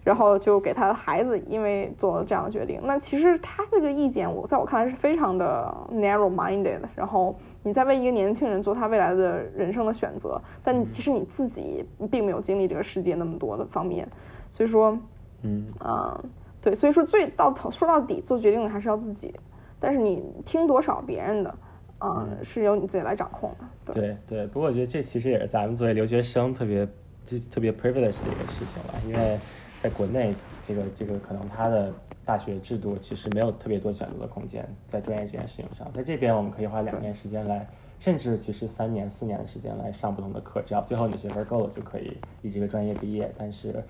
[0.02, 2.80] 然后就给他的孩子因为做了这样的决定。
[2.84, 6.80] 那其实他这个意见，我在我看来是非常的 narrow-minded。
[6.96, 7.36] 然后。
[7.64, 14.06] 你在为一个年轻人做他未来的人生的选择，但其实你自己并没有经历这个世界那么多的方面，
[14.52, 14.96] 所以说，
[15.42, 15.66] 嗯。
[15.78, 16.22] 啊，
[16.60, 19.34] 对，所以说最到头说到底做决定的还是要自己，
[19.80, 21.54] 但是你听多少别人的，
[21.98, 23.94] 啊，是由你自己来掌控的。
[23.94, 24.16] 对。
[24.26, 26.86] 对，不过我觉得这其实也是咱们作为留学生特别
[27.26, 29.38] 就特别 privilege 的一个事情了，因为
[29.84, 31.94] 在国内这个这个可能他的。
[32.26, 37.68] 大学制度其实没有特别多选择的空间，在专业这件事情上，在这边我们可以花两年时间来，
[37.98, 43.30] 甚至其实三年、四年的时间来上不同的课，只要最后你学分够了就可以以这个专业毕业。
[43.36, 43.84] 但是，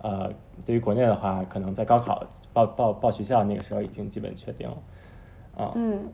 [0.00, 0.32] 呃，
[0.64, 4.76] 对于国内的话，可能在高考报报报学校那个时候已经基本确定了，
[5.56, 6.08] 啊，嗯，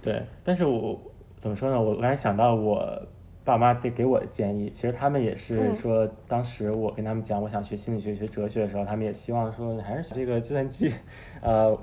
[0.00, 0.96] 对，但是我
[1.40, 1.82] 怎么说呢？
[1.82, 3.02] 我我然想到我。
[3.46, 10.92] 爸妈得给我的建议，其实他们也是说，当时我跟他们讲我想学心理学、学哲学的时候，他们也希望说还是这个计算机，
[11.40, 11.78] 呃，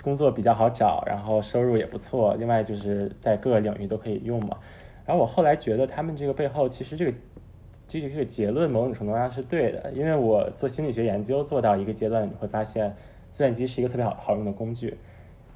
[0.00, 4.56] 工作比较好找，然后收入也不错，另外就是在各个领域都可以用嘛。
[5.04, 7.12] 然后我后来觉得他们这个背后其实这个
[7.88, 12.94] 这个这个结论某种程度上是对的，因为我做心理学研究做到一个阶段，你会发现
[13.32, 14.96] 计算机是一个特别好好用的工具。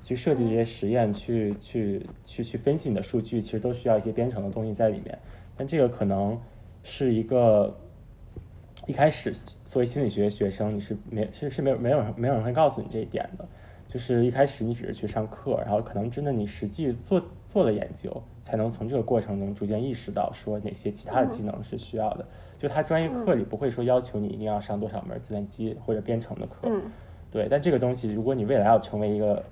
[0.05, 5.19] 去设计这些实验，去去去去分析你的数据，其实都需要一些编程的东西在里面。
[5.57, 6.39] 但这个可能
[6.85, 7.77] 是一个
[8.87, 13.49] 一开始作为心理学学生，你是没其实是没有没有人没有人会告诉你这一点的。
[13.87, 22.27] 就是一开始你只是去上课，然后可能真的你实际做做了研究，才能从这个过程中逐渐意识到说哪些其他的技能是需要的。
[22.59, 26.69] 就他专业课里不会说要求你一定要上多少门计算机或者编程的课，
[27.31, 27.47] 对。
[27.49, 29.45] 但这个东西，如果你未来要成为一个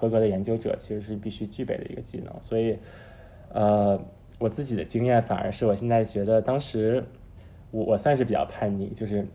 [0.00, 2.78] 合格的研究者其实是必须具备的一个技能，所以，
[3.52, 4.00] 呃，
[4.38, 7.04] 我自己的经验反而是我现在觉得，当时
[7.70, 9.26] 我我算是比较叛逆，就是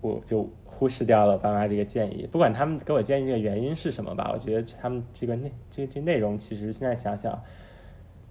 [0.00, 7.42] 我就忽视掉了爸妈这个建议，不管他们给我建议这个原因是什么吧，我觉得他们这个内这这内容其实现在想想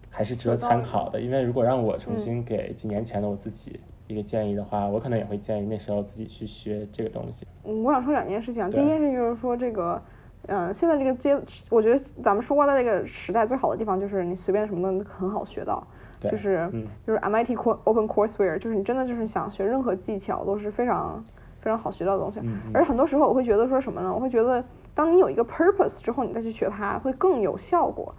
[0.10, 7.46] 还是值得参考的，因为如果让我重新给几年前的我自己一个建议的话，我可能也会建议那时候自己去学这个东西。
[7.66, 10.02] 嗯，我想说两件事情，第一件事就是说这个。
[10.48, 11.38] 嗯，现在这个阶，
[11.70, 15.86] 我觉得咱们说话的这个时代最好的地方就是你随便什么都很好学到，
[16.32, 16.70] 就是
[17.06, 21.24] 就是 MIT Open Courseware，就是你真的就是想学任何技巧都是非常
[21.60, 22.40] 非常好学到的东西。
[22.74, 24.14] 而很多时候我会觉得说什么呢？
[24.14, 28.14] 我会觉得当你有一个 purpose 之后，你再去学它会更有效果。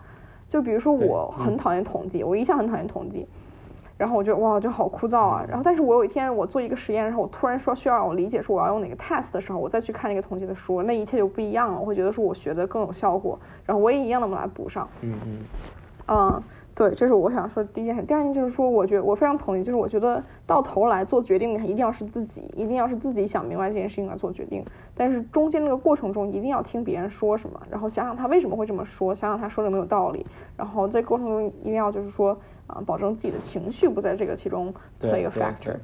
[0.48, 3.26] 就比如说我很讨厌统计，我一向很讨厌统计。
[3.96, 5.44] 然后我觉得哇，就好枯燥啊！
[5.48, 11.80] 然后，但是我有一天我做一个实验，然后我突然说需要让我理解说我要用哪个 test 的时候，我再去看那个统计的书，那一切就不一样了。
[11.80, 14.88] 我会觉得说我学的更有效果，然后我也一样的把它补上。
[15.00, 15.38] 嗯嗯。
[16.08, 16.42] 嗯。
[16.74, 18.02] 对，这是我想说的第一件事。
[18.02, 24.62] 第二件就是说，我觉得我非常同意，就是我觉得到头来做决定的一定要是自己，一定要是自己想明白这件事情来做决定。
[24.94, 30.26] 但是中间那个过程中，一定要听别人说什么，然后想想他为什么会这么说，想想他说的有没有道理。
[30.54, 35.76] 然后在过程中一定要就是说啊，保证自己的情绪不在这个其中 play a factor。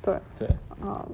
[0.00, 0.48] 对对
[0.80, 1.06] 啊，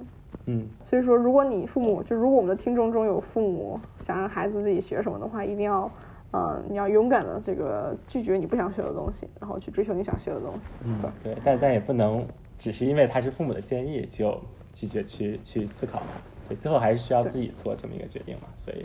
[0.46, 0.68] 嗯。
[0.82, 5.90] 所以说，如果你父母就如果我们的听众中有父母想让孩子自己学什么的话，一定要。
[6.36, 10.66] 嗯，你要勇敢的这个拒绝你不想学的东西，然后去追求你想学的东西。
[10.82, 12.26] 嗯，对，但但也不能
[12.58, 14.36] 只是因为他是父母的建议就
[14.72, 18.48] 拒绝去去思考它，对，最后还是需要自己做这么一个决定嘛。
[18.56, 18.84] 所以，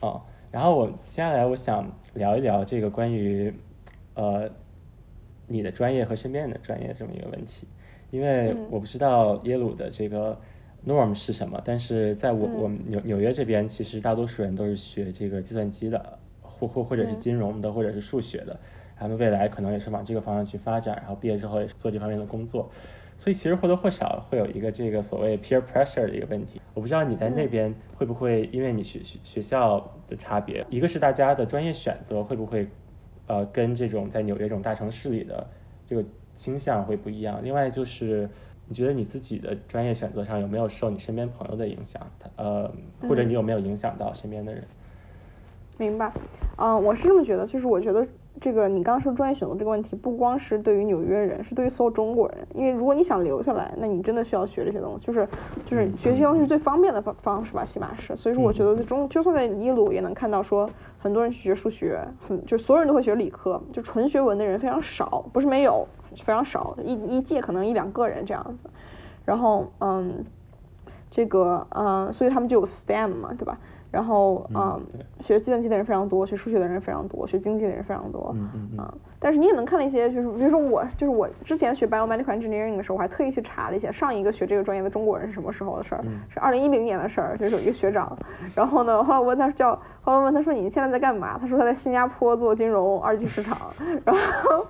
[0.00, 3.50] 哦，然后我接下来我想聊一聊这个关于
[4.12, 4.46] 呃
[5.46, 7.66] 你的专业和身边人的专业这么一个问题，
[8.10, 10.38] 因为我不知道耶鲁的这个
[10.86, 16.18] norm 是什么，但是在我我们纽纽约这边，其实大多数人都是学这个计算机的。
[16.58, 18.58] 或或或者是金融的，或者是数学的，
[18.98, 22.70] 他们未来可能也是往这个方向去发展，然后毕业之后也是做这方面的工作，
[23.18, 26.58] 所以其实或多或少会有一个这个所谓 peer pressure 的一个问题。
[26.72, 32.66] 我不知道你在那边会不会因为你学学学校的差别，一个是大家的专业选择会不会
[33.26, 35.46] 呃跟这种在纽约这种大城市里的
[35.86, 36.04] 这个
[36.34, 38.28] 倾向会不一样，另外就是
[38.66, 42.00] 你觉得你自己的专业选择上有没有受你身边朋友的影响，
[42.36, 42.72] 呃
[43.08, 44.62] 或者你有没有影响到身边的人？
[45.78, 46.10] 明白，
[46.56, 48.06] 嗯，我是这么觉得，就是我觉得
[48.40, 52.46] 这个你刚刚说专业选择这个问题，不光是对于纽约人，是对于所有中国人。
[52.54, 55.28] 因为如果你想留下来，那你真的需要学这些东西，就是
[55.64, 58.14] 就是学这些东西是最方便的方方式吧，起码是。
[58.14, 60.68] 所以说，我觉得在中，就算在耶鲁也能看到说，
[60.98, 65.86] 很多人去学数学，很就所有人都会学理科，就纯学文的人非常少，不是没有，
[66.24, 68.68] 非常少，一一届可能一两个人这样子。
[69.24, 70.24] 然后，嗯，
[71.10, 73.58] 这个，嗯，所以他们就有 STEM 嘛，对吧？
[73.90, 74.80] 然后，嗯，
[75.20, 78.92] 学计算机的人非常多，学数学的人非常多，学经济的人非常多，嗯嗯嗯。
[79.18, 88.16] 但是你也能看到一些，就是比如说我，就是我之前学 biomedical engineering 的时候，我还特意去查了一下上一个学这个专业的中国人是什么时候的事儿，是二零一零年的事儿，就是有一个学长。
[88.54, 91.38] 然后呢，后来我问他叫，后来问他说你现在在干嘛？
[91.40, 93.56] 他说他在新加坡做金融二级市场，
[94.04, 94.66] 然后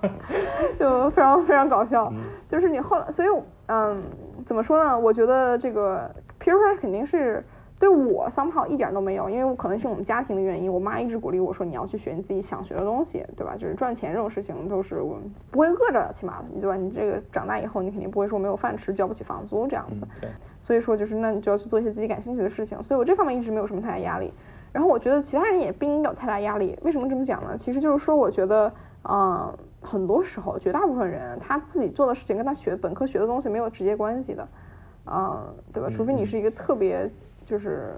[0.79, 2.11] 就非常非常搞笑。
[2.47, 3.27] 就是你后来，所以
[3.65, 4.01] 嗯，
[4.45, 4.97] 怎么说呢？
[4.97, 6.09] 我觉得这个
[6.39, 7.43] peer pressure 肯定是。
[7.79, 13.55] 对我 somehow 一点都没有，因为我可能是我们家庭的原因，我妈一直鼓励我说你要去学你自己想学的东西，对吧？
[13.55, 15.19] 就是赚钱这种事情都是我
[15.51, 16.75] 不会饿着，起码的，对吧？
[16.75, 20.07] 你这个长大以后你肯定不会说没有饭吃，交不起房租这样子。
[20.19, 20.29] 对。
[20.59, 24.33] 所以说就是那你就要去做一些自己感兴趣的事情，所以我这方面一直没有什么太大压力。
[24.73, 26.77] 然后我觉得其他人也不应该有太大压力。
[26.81, 27.55] 为什么这么讲呢？
[27.57, 28.73] 其实就是说我觉得，
[29.07, 34.47] 嗯，很多时候绝大部分人他自己做的事情跟他学本科学的东西没有直接关系的，
[35.05, 35.89] 嗯，对吧？
[35.91, 37.07] 除非你是一个特别。
[37.47, 37.93] 就是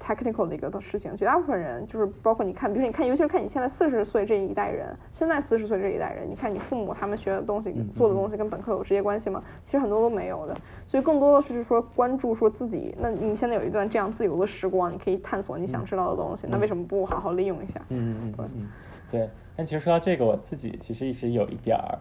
[0.00, 9.44] technical 的一个的事情，绝大部分人就是包括你看，比如说你看，尤其是看你现在四十岁这一代人，现在四十岁这一代人，你看你父母他们学的东西、做的东西跟本科有直接关系吗？
[9.62, 17.80] 其实很多都没有的，所以更多的是说关注说自己，那你现在有一段这样自由的时光，你可以探索你想知道的东西，那为什么不好好利用一下？
[17.90, 18.68] 嗯嗯嗯嗯，
[19.10, 19.28] 对。
[19.54, 21.98] 但其实说到这个，我自己其实一直有一点儿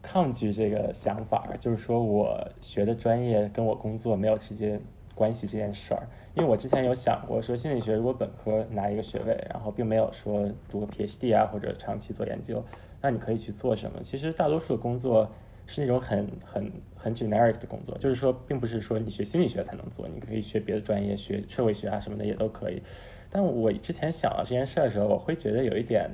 [0.00, 4.80] 抗拒这个想法，就是说我学的专业跟我工作没有直接
[5.14, 6.06] 关系这件事儿。
[6.34, 12.64] 因为我之前有想过，说心理学如果本科拿一个学位，然后并没有说读个 PhD 啊或者长期做研究，
[13.00, 14.00] 那你可以去做什么？
[14.02, 15.30] 其实大多数的工作
[15.66, 22.82] 是那种很很很 generic 的工作，就是说并不是说你学心理学才能做，你可以学别的专业，学社会学啊什么的也都可以。
[23.28, 26.10] 但我之前想到这件事儿的时候，我会觉得有一点，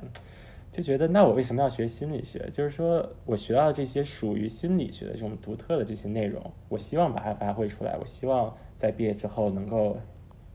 [0.73, 2.51] 就觉得那我为什么要学心理学？
[2.53, 8.53] 就是说我学到这些属于心理学的这种独特的这些内容，我希望把它发挥出来，我希望。
[8.79, 9.99] 在毕业之后能够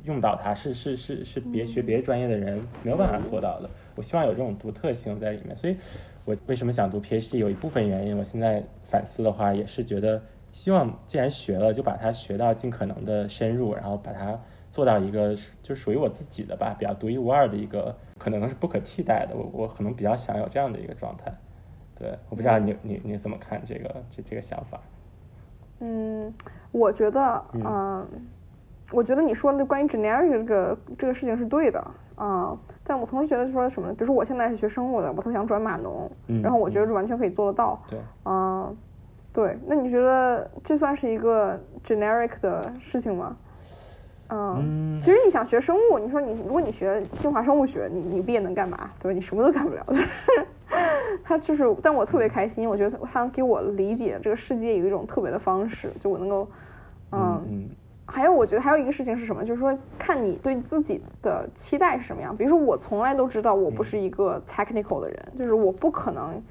[0.04, 3.70] 用到它，是是是是别学别的专业的人没有办法做到的。
[3.96, 5.78] 我希望有这种独特性在里面，所以
[6.26, 8.18] 我为什么想读 PhD，有一部分原因。
[8.18, 14.40] 我现在反思的话，也是觉得希望既然学了，就把它学到尽可能的深入，然后把它
[14.72, 19.36] 做到一个就属于我自己的吧，比较独一无二的一个，可能是不可替代的。
[19.36, 21.32] 我我可能比较想有这样的一个状态。
[21.96, 24.82] 对，我不知道你你你怎么看这个这这个想法。
[25.80, 26.34] 嗯，
[26.74, 28.06] 我觉得，嗯，
[28.92, 31.80] 我觉得你说的关于 generic 这个这个事情是对的，
[32.16, 36.12] 啊，但我同时觉得说什么，比如说我现在是学生物的，我特想转码农，
[36.42, 38.70] 然后我觉得完全可以做得到，对，啊，
[39.32, 43.38] 对，那你觉得这算是一个 generic 的事情吗？
[44.30, 48.90] 嗯，其实你想学生物，你说你如果你学进化生物学，你你毕业能干嘛？
[49.00, 49.14] 对吧？
[49.14, 49.86] 你什么都干不了。
[51.24, 56.48] 他就是，但我特别开心，我觉得他给我理解这个世界有一种特别的方式，就我能够，
[57.14, 57.70] 嗯，
[58.06, 62.36] 还有我觉得还有一个事情是什么，就是说看你对自己的期待是什么样。
[62.36, 66.44] 比如说我从来都知道我不是一个 technical 的人，就是我不可能，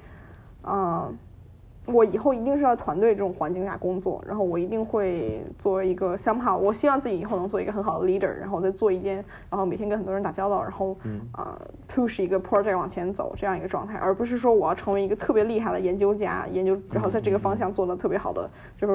[0.67, 1.17] 嗯。
[1.85, 9.17] 我以后一定是要团队这种环境下工作，然后我一定会作为一个 somehow，我希望自己以后能做一个很好的 leader，然后再做一件，
[9.49, 10.95] 然后每天跟很多人打交道，然后
[11.33, 11.59] 啊
[11.93, 18.93] push 一个 project 往前走这样一个状态，而不是说我要成为一个特别厉害的研究家，研究然后在这个方向做的特别好的，就是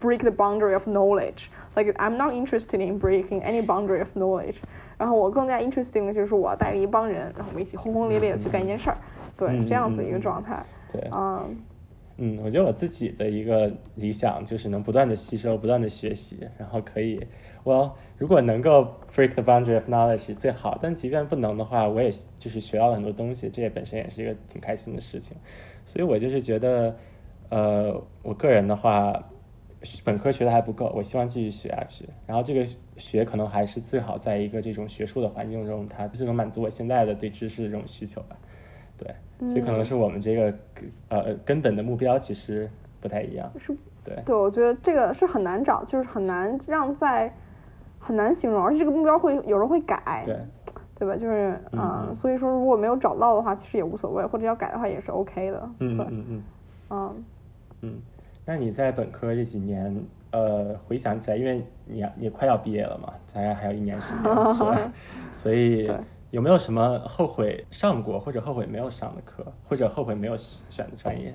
[0.00, 4.56] break the boundary of knowledge，like I'm not interested in breaking any boundary of knowledge，
[4.98, 8.96] 然后我更加 interesting 的就是我要带着一帮人，然后我们一起轰轰烈烈的去干一件事儿，
[9.36, 10.60] 对，这样子一个状态，
[10.92, 11.56] 对，嗯。
[12.18, 17.22] 嗯，我觉得我自己的一个理想就是能不断的吸收，不断的学习，然后可以，
[17.62, 25.36] 我如果能够 break the boundary of knowledge 最好，但即便不能的话，我也就是学到了很多东西，这也本身也是一个挺开心的事情。
[25.84, 26.96] 所以我就是觉得，
[27.50, 29.30] 呃，我个人的话，
[30.02, 32.06] 本科学的还不够，我希望继续学下去。
[32.26, 32.64] 然后这个
[32.96, 38.38] 学可能还是最好在一个这种学术的环境中，它就能满足我现在的对知识的这种需求吧。
[38.98, 40.54] 对，所以可能是我们这个
[41.08, 42.68] 呃根本的目标其实
[43.00, 43.50] 不太一样。
[43.58, 47.32] 是，对，对，我觉得这个是很难找，就是很难让在
[47.98, 50.38] 很难形容，而且这个目标会有人会改，对，
[50.98, 51.14] 对吧？
[51.16, 55.70] 就是啊，所以说如果没有找到的话，其实也无所谓，或者要改的话也是 OK 的。
[55.80, 56.42] 嗯嗯嗯
[56.88, 57.24] 嗯
[57.82, 57.94] 嗯，
[58.44, 59.94] 那你在本科这几年，
[60.30, 64.22] 呃，回想起来，因为你也快要毕业了嘛，大概还有一年时间，
[64.54, 64.92] 是吧？
[65.34, 65.90] 所以。
[66.30, 71.34] 有没有什么后悔上过或者后悔没有上的课，或者后悔没有选的专业？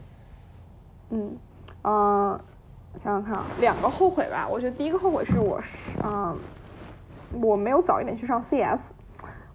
[1.10, 1.36] 嗯，
[1.82, 2.40] 呃，
[2.96, 4.48] 想想看啊，两个后悔吧。
[4.50, 6.38] 我觉得第一个后悔是我是，嗯，
[7.42, 8.94] 我没有早一点去上 CS。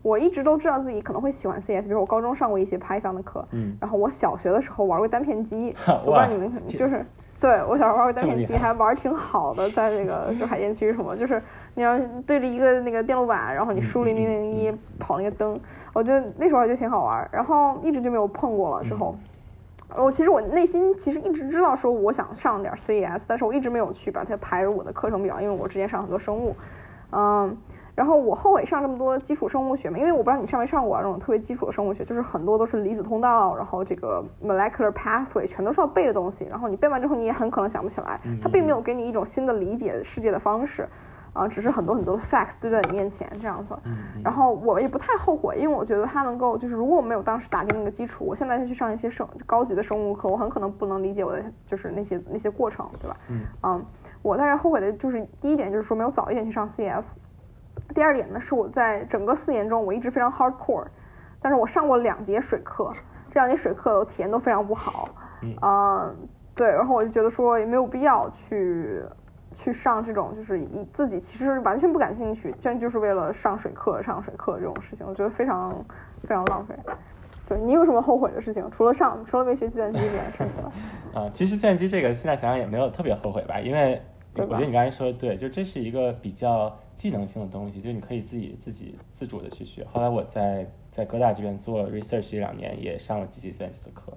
[0.02, 7.04] 我一直都知道自己可能会喜欢 CS，比如我高中上过一些 Python 的课，嗯，然后我小学的时候玩过单片机，我不知道你们就是。
[7.40, 11.42] 对，我小时候玩过单片机，还玩挺好的，在那个 就海淀区什么，就是
[11.74, 15.60] 你要对着一个那个电路板，然后你输零零零一跑那个灯，
[15.92, 18.84] 我觉得那时候还觉得挺好玩，然后一直就没有碰过了。
[18.84, 19.14] 之后，
[19.94, 26.56] 我其实我内心其实一直知道说我想上点 CES，但是我一直没有去把它排入我的课程表，因为我之前上很多生物，
[27.10, 27.56] 嗯。
[27.96, 40.86] 然后我后悔上这么多基础生物学嘛，因为我不知道你上没上过啊这种特别基础的生物学，就是很多都是离子通道，然后这个 molecular pathway 全都是要背的东西，然后你背完之后你也很可能想不起来，它并没有给你一种新的理解世界的方式，
[41.32, 43.74] 啊，只是很多很多的 facts 堆在你面前这样子。
[44.22, 53.16] 然后我也不太后悔，因为我觉得它能够就是如果我没有当时打定那个基础，我现在再去上一些生高级的生物课，我很可能不能理解我的就是那些那些过程，对吧？
[53.62, 53.82] 嗯，
[54.20, 57.16] 我大概后悔的就是第一点就是说没有早一点去上 CS。
[57.94, 60.86] 第二点呢，是我在整个四年中，我一直非常 hardcore，
[61.40, 62.92] 但是我上过两节水课，
[63.30, 65.08] 这两节水课我体验都非常不好，
[65.60, 66.10] 啊、
[66.54, 69.02] 对，然后我就觉得说也没有必要去
[69.54, 75.70] 去上这种就是以自己其实完全不感兴趣，真就是为了上水课上水课这种事情，我觉得非常
[76.22, 76.74] 非常浪费。
[77.48, 78.68] 对你有什么后悔的事情？
[78.72, 80.70] 除了上除了没学计算机这件事以外，
[81.22, 84.02] 啊，其实计算机这个现在想想也没有特别后悔吧，因为
[84.34, 89.84] 我觉得你刚才说的对，就这是一个比较技能性的东西，就是你可以自己自己自主的去学。
[89.84, 94.16] 后来我在在哥大这边做 research 这两年，也上了几节计算机的课，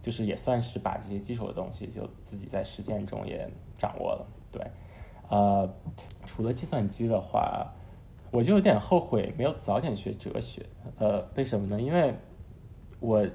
[0.00, 4.26] 就是也算是把这些基础的东西就自己在实践中也掌握了。
[4.52, 4.62] 对，
[5.28, 5.68] 呃，
[6.24, 7.72] 除了计算机的话，
[8.30, 10.64] 我就有点后悔没有早点学哲学。
[10.98, 11.80] 呃，为什么呢？
[11.80, 12.14] 因为
[13.00, 13.26] 我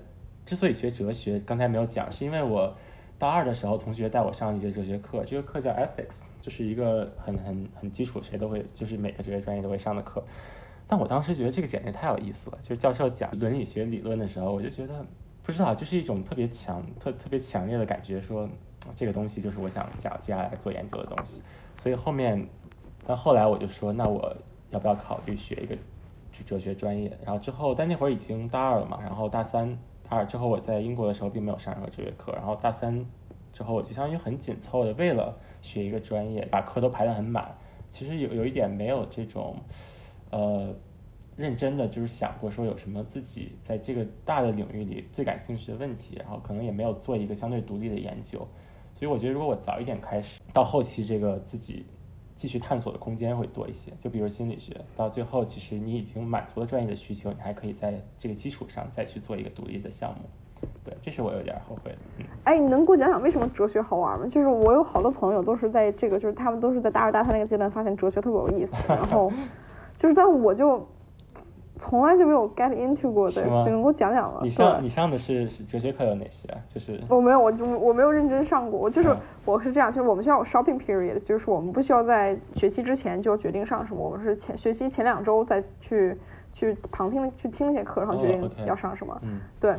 [0.45, 2.75] 之所以学哲学，刚才没有讲，是因为我
[3.17, 10.23] 大二的时候，同学带我上一节哲学课，这个课叫 ethics，就是一个很很很基础，谁都会，就是每个哲学专业都会上的课。
[10.87, 15.05] 但我当时觉得这个简直太有意思了，就是教授讲伦理学理论的时候，我就觉得
[15.41, 18.47] 不知道，就是一种特别强、特特别强烈的感觉，说
[18.95, 21.41] 这个东西就是我想想接下来做研究的东西。
[21.81, 22.47] 所以后面，
[23.05, 24.35] 但后来我就说，那我
[24.69, 25.75] 要不要考虑学一个
[26.31, 27.17] 哲哲学专业？
[27.23, 29.77] 然后之后，但那会儿已经大二了嘛，然后大三、
[30.09, 33.05] 大二之后我在英国的时候并没有上任何哲学课，然后大三
[33.51, 37.55] 之后我就相当于很紧凑的为了学一个专业，把课都排得很满。
[37.91, 39.55] 其实有有一点没有这种，
[40.29, 40.75] 呃，
[41.35, 48.39] 认真的就是想过说有什么自己在这个大的领域里最感兴趣的问题，然后可能也没有做一个相对独立的研究。
[48.93, 51.85] 所以我觉得如果我早一点开始，到后期这个自己
[52.35, 53.91] 继续探索的空间会多一些。
[53.99, 60.25] 就比如心理学，到最后其实你已经满足了专业的需求，你还可以在这个基础上再去做一个独立的项目。
[60.83, 61.97] 对，这是我有点后悔的。
[62.17, 62.25] 嗯。
[62.43, 64.25] 哎，你能给我讲讲为什么哲学好玩吗？
[64.27, 69.31] 就是我有好多朋友都是在这个，就是他们都是在大二大三那个阶段发现哲学特别有意思，然后
[69.97, 70.87] 就是但我就
[71.77, 74.39] 从来就没有 get into 过的，只能给我讲讲了？
[74.43, 76.57] 你上你上的是是哲学课有哪些啊？
[76.67, 79.17] 就是我没有，我就我没有认真上过，我就是、嗯。
[79.45, 86.17] 我是这样，就是我们学校有 shopping period，就是我们不需要在学期之前就决定上什么，我们是前学期前两周再去
[86.51, 89.15] 去旁听去听那些课，然后决哦定要上什么。
[89.21, 89.39] 嗯。
[89.59, 89.75] 对，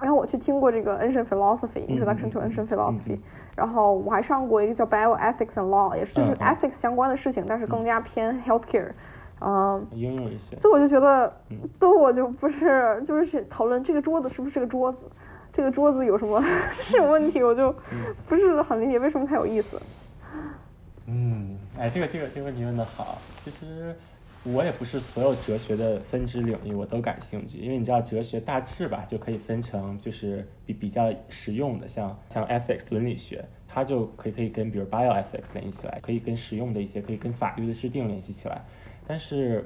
[0.00, 2.68] 然后我去听过这个 Ancient Philosophy 嗯 Introduction to 嗯 Ancient 嗯。
[2.68, 3.22] Philosophy，、嗯
[3.58, 8.92] 然后我还上过一个叫 Bioethics and Law，也是就是 ethics 相关的事情，但是更加偏 healthcare，
[9.40, 9.86] 嗯。
[9.92, 10.56] 应用一些。
[10.58, 15.04] 所以我就觉得嗯，都我就不是，就是讨论这个桌子是不是个桌子，
[15.52, 19.80] 这个桌子有什么 是有问题，我就嗯不是很理解为什么它有意思。
[21.06, 23.18] 嗯，哎，这个这个这个问题问的好。
[23.42, 23.96] 其实
[24.44, 38.62] 我也不是所有哲学的分支领域我都感兴趣，因为你知道哲学大致吧就可以分成就是比比较实用的，像像 ethics 伦理学，它就可以可以跟比如 bioethics 联系起来，可以跟实用的一些可以跟法律的制定联系起来。
[39.08, 39.64] 但是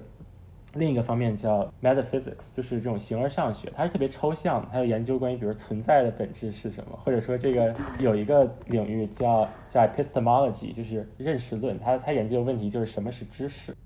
[0.74, 13.76] 另一个方面叫 metaphysics，就是这种形而上学，它是特别抽象的，它有研究关于比如存在的本质是什么，或者说这个有一个领域叫叫 epistemology，就是认识论，它它研究的问题就是什么是知识，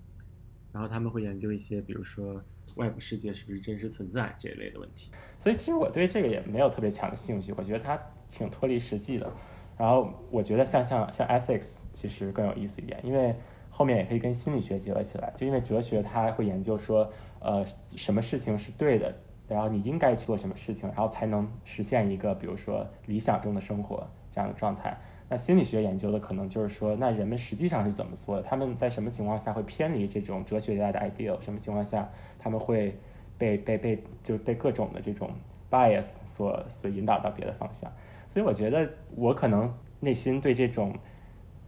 [0.72, 2.40] 然后他们会研究一些比如说
[2.76, 5.10] 外部世界是不是真实存在这一类的问题。
[5.40, 7.98] 所以其实我对这个也没有特别强的兴趣，我觉得它
[8.28, 9.32] 挺脱离实际的。
[9.78, 13.34] 然后我觉得像像像 ethics 其实更有意思一点，因为
[13.76, 15.30] 后面也可以跟心理学结合起来。
[15.36, 17.62] 就因为哲学它会研究说，呃，
[17.94, 19.14] 什么事情是对的，
[19.46, 24.98] 然后你应该去做什么事情，然后才能实现一个比如说理想中的生活这样的状态。
[25.28, 28.42] 那心理学研究的可能就是说，那人们实际上是怎么做的？
[28.42, 31.38] 他们在什么情况下会偏离这种哲学家的 ideal？
[31.42, 32.96] 什么情况下他们会
[33.36, 35.30] 被被被就被各种的这种
[35.70, 37.92] bias 所所引导到别的方向。
[38.28, 40.94] 所以我觉得我可能内心对这种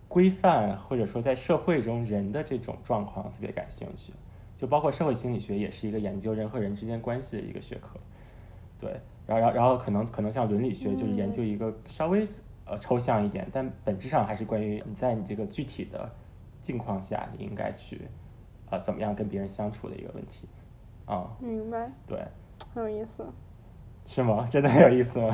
[0.09, 4.13] 规范或者说在社会中人的这种状况特别感兴趣，
[4.57, 8.01] 就包括社会心理学也是一个研究人和人之间关系的一个学科。
[8.81, 12.27] 对，然后然后然后可能可能像伦理学就是研究一个稍微
[12.65, 16.11] 呃抽象一点，但本质上还是关于你在你这个具体的
[16.63, 18.09] 境况下你应该去
[18.71, 20.49] 呃怎么样跟别人相处的一个问题。
[21.05, 21.91] 啊，明白。
[22.07, 22.23] 对，
[22.73, 23.27] 很有意思。
[24.09, 24.45] 是吗？
[24.51, 25.27] 真的很有意思吗？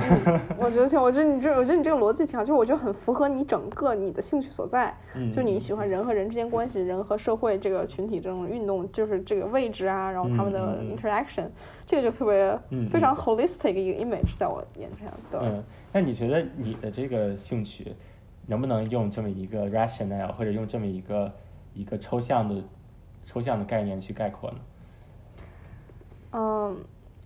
[0.59, 4.93] 我觉得挺，我觉得你这，我觉得你这个逻辑挺好，就是我觉得很符合你整个你的兴趣所在。
[5.15, 11.47] 嗯，就你喜欢人和人之间关系，人和社会这个群体这种运动，就是这个位置啊，然后他们的 interaction，
[11.87, 12.59] 这个就特别
[12.91, 15.09] 非常 holistic 一个 image 在我眼前。
[15.31, 15.41] 对。
[15.41, 15.63] 嗯，
[15.93, 17.95] 那你觉得你的这个兴趣
[18.45, 21.33] 能不能用这么一个 rationale 或者用这么一个
[21.75, 22.61] 一个抽象的
[23.25, 24.57] 抽象的概念去概括呢？
[26.33, 26.77] 嗯。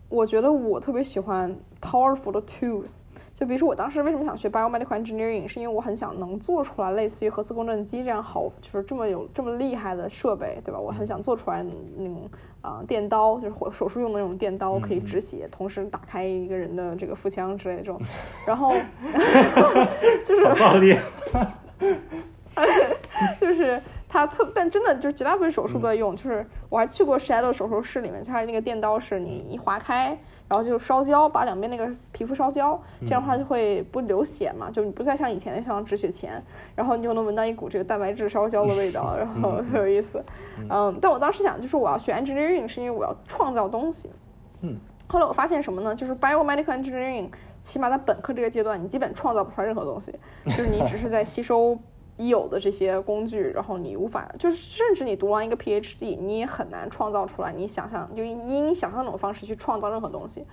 [0.08, 3.00] 我觉得我特别喜欢 powerful 的 tools，
[3.36, 10.80] 就比如说我当时为什么想学 biomedical engineering，是因为我很想能做出来类似于核磁共振机这样好，就是这么有这么厉害的设备，对吧？
[10.80, 11.62] 我很想做出来
[11.96, 12.28] 那种
[12.62, 18.00] 啊电刀，就是手手术用的那种电刀，可以止血，同时打开一个人的这个腹腔之类的这种，
[18.46, 18.72] 然后
[20.24, 20.96] 就是暴力，
[23.40, 23.80] 就是。
[24.08, 26.16] 它特，但真的就是绝大部分手术都在用。
[26.16, 36.42] 就是我还去过 Shadow 手术室里面，它那个电刀是你一划开，然后就烧焦，把两边那个皮肤烧焦，这样的话就会不流血嘛，就你不再像以前那像止血钳，
[36.74, 40.24] 然后你就能闻到一股这个蛋白质烧焦的味道，然后 很有意思。
[40.70, 44.10] 嗯，但我当时想，就是我要学 engineering 是因为我要创造东西。
[44.62, 44.76] 嗯。
[45.10, 45.94] 后来我发现什么呢？
[45.94, 47.28] 就是 biomedical engineering，
[47.62, 50.12] 起码在本科这个阶段，你基本创造不出来任何东西，
[50.44, 51.78] 就是你只是在吸收。
[52.18, 57.52] 已有的这些工具，然后你无法，就是甚至你读完一个 PhD，你也很难创造出来。
[57.52, 60.44] 你想象，就以你想象那种方式去创造任何东西。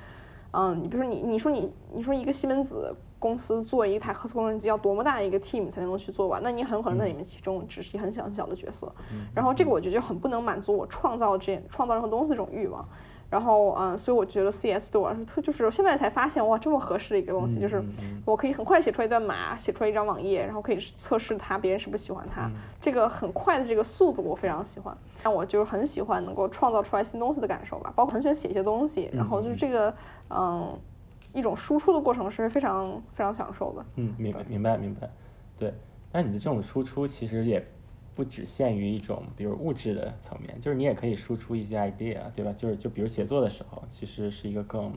[0.52, 6.42] 嗯，你比如说你，你说你，你说一个西门子公司做一台核磁共振机要多么大一个 team 才能去做完？
[6.42, 8.90] 那你很可能在里面其中只是一很小很小的角色。
[9.34, 12.88] 然后这个我觉得就很不能满足我创造这创造任何东西这种欲望。
[13.30, 17.84] 然后，嗯，所以我觉得 CS 对我来说特，就是我现在才发现，哇，这么合适的一个东西，就是
[18.24, 22.50] 我可以很快写出来一段码，写出来一张网页，然后可以测试它，别人是不是喜欢它，
[22.80, 24.96] 这个很快的这个速度我非常喜欢。
[25.24, 29.94] 那我就是很喜欢能够创造出来新东西的感受吧，包括很喜欢写一些东西，然后就是这个，
[30.30, 30.78] 嗯，
[31.34, 33.86] 一种输出的过程是非常非常享受的。
[33.96, 35.10] 嗯，明白，明白，明白。
[35.58, 35.74] 对，
[36.12, 37.66] 那你的这种输出其实也。
[38.16, 42.54] 不只限于一种，比如物质的层面，就是你也可以输出一些 idea，对吧？
[42.56, 44.94] 就是就比如写作的时候，其实是一个更，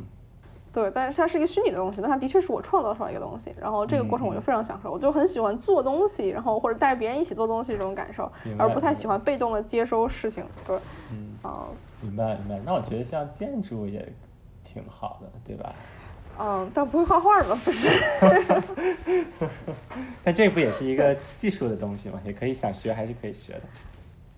[0.72, 10.78] 对，但是它是一个虚拟的东西，但它的确是我创造出来一个东西，然后这个过程我就非常享受，我就很喜欢做东西，然后或者带着别人一起做东西这种感受，而不太喜欢被动的接收事情，对，
[11.10, 11.66] 嗯，啊，
[12.00, 14.10] 明白明白，那我觉得像建筑也
[14.62, 15.74] 挺好的，对吧？
[16.40, 17.60] 嗯，但不会画画吗？
[17.64, 17.88] 不是。
[20.22, 22.20] 但这不也是一个技术的东西吗？
[22.24, 23.62] 也可以想学还是可以学的。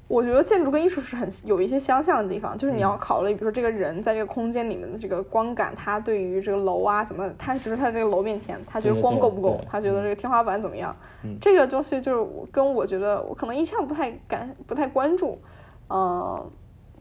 [0.09, 10.97] 我觉得建筑跟艺术是很有一些相像的地方，就是你要考虑，比如说这个人在这个空间里面的这个光感，他对于这个楼啊怎么，他比如说他这个楼面前，他觉得光够不够，他觉得这个天花板怎么样，
[11.41, 15.39] 这个东西就是跟我觉得我可能一向不太感不太关注，
[15.91, 16.51] 嗯。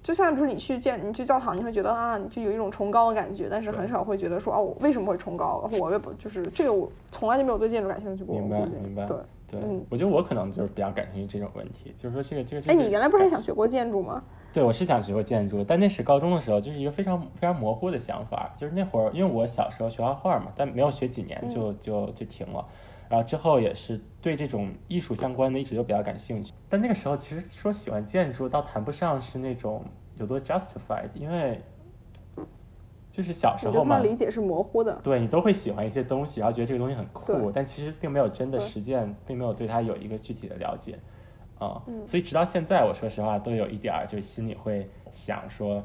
[0.01, 5.59] 就像比如你去见你去教堂，你会觉得啊，你就有一种崇高的感觉，但是很少会觉得说啊，我为什么会崇高？
[5.63, 8.35] 然后我也不就是这个，我从来就没有对建筑感兴趣过。
[8.35, 9.05] 明白，明白。
[9.05, 9.17] 对
[9.51, 12.71] 对，我觉得我可能就是比较感兴趣这种问题，就是说这个这个。
[12.71, 14.21] 哎，你原来不是想学过建筑吗？
[14.53, 18.53] 对，我是想学过建筑，但那是高中的时候，就是一个非常非常模糊的想法。
[18.57, 22.63] 就是那会儿，因为我小时候学画画嘛，但没有学几年就就就停了。
[23.09, 26.53] 然后之后也是对这种艺术相关的一直都比较感兴趣。
[26.69, 29.83] 但那个时候其实说喜欢建筑，倒谈不上是那种。
[30.17, 31.07] 有多 justified？
[31.13, 31.61] 因为
[33.09, 34.93] 就是小时候嘛，理解是模糊的。
[35.01, 40.99] 对你都会喜欢一些东西，然后觉得这个东西很酷，但其实并没有真的实践，并没有对它有一个具体的了解
[41.57, 41.81] 啊。
[42.05, 45.81] 所以直到现在，我说实话都有一点儿，就是心里会想说，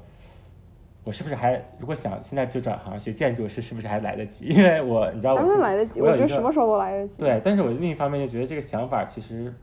[1.05, 4.47] 我是不是还如果想现在就转行学建筑，师是不是还来得及？
[4.47, 6.01] 因为我你知道，当然来得及。
[6.01, 7.19] 我觉得什么时候都来得及。
[7.19, 9.55] 对，但是我另一方面就觉得这个想法其实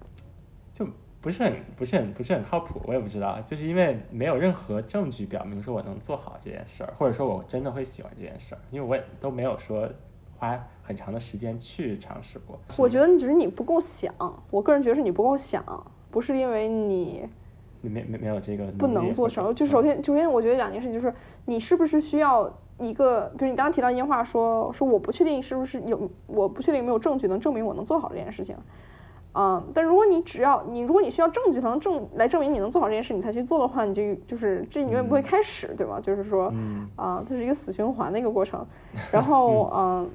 [0.73, 0.87] 就。
[1.23, 9.87] 不是很不是很不是很靠谱，我也不知道，就是因为没有任何证据表明说我能做好这件事儿，或者说我真的会喜欢这件事儿，因为我也都没有说
[10.35, 12.59] 花很长的时间去尝试过。
[12.75, 14.11] 我觉得你只是你不够想，
[14.49, 15.63] 我个人觉得是你不够想，
[16.09, 17.29] 不是因为你
[17.89, 19.53] 没没没有这个不能做成。
[19.55, 21.13] 就首先首先我觉得两件事，就是
[21.45, 28.55] 你是不是需要一个，比如你刚刚提到一句话说说我不确定是不是有，我不确定有没有证据能证明我能做好这件事情。
[29.33, 36.01] 嗯，但如果你只要你如果你需要证据才能证来证明你能做好这件事，你才去做的话，你就就是这永远不会开始，对吧？
[36.01, 36.53] 就是说，
[36.97, 38.65] 啊，它是一个死循环的一个过程。
[39.09, 40.09] 然后，嗯，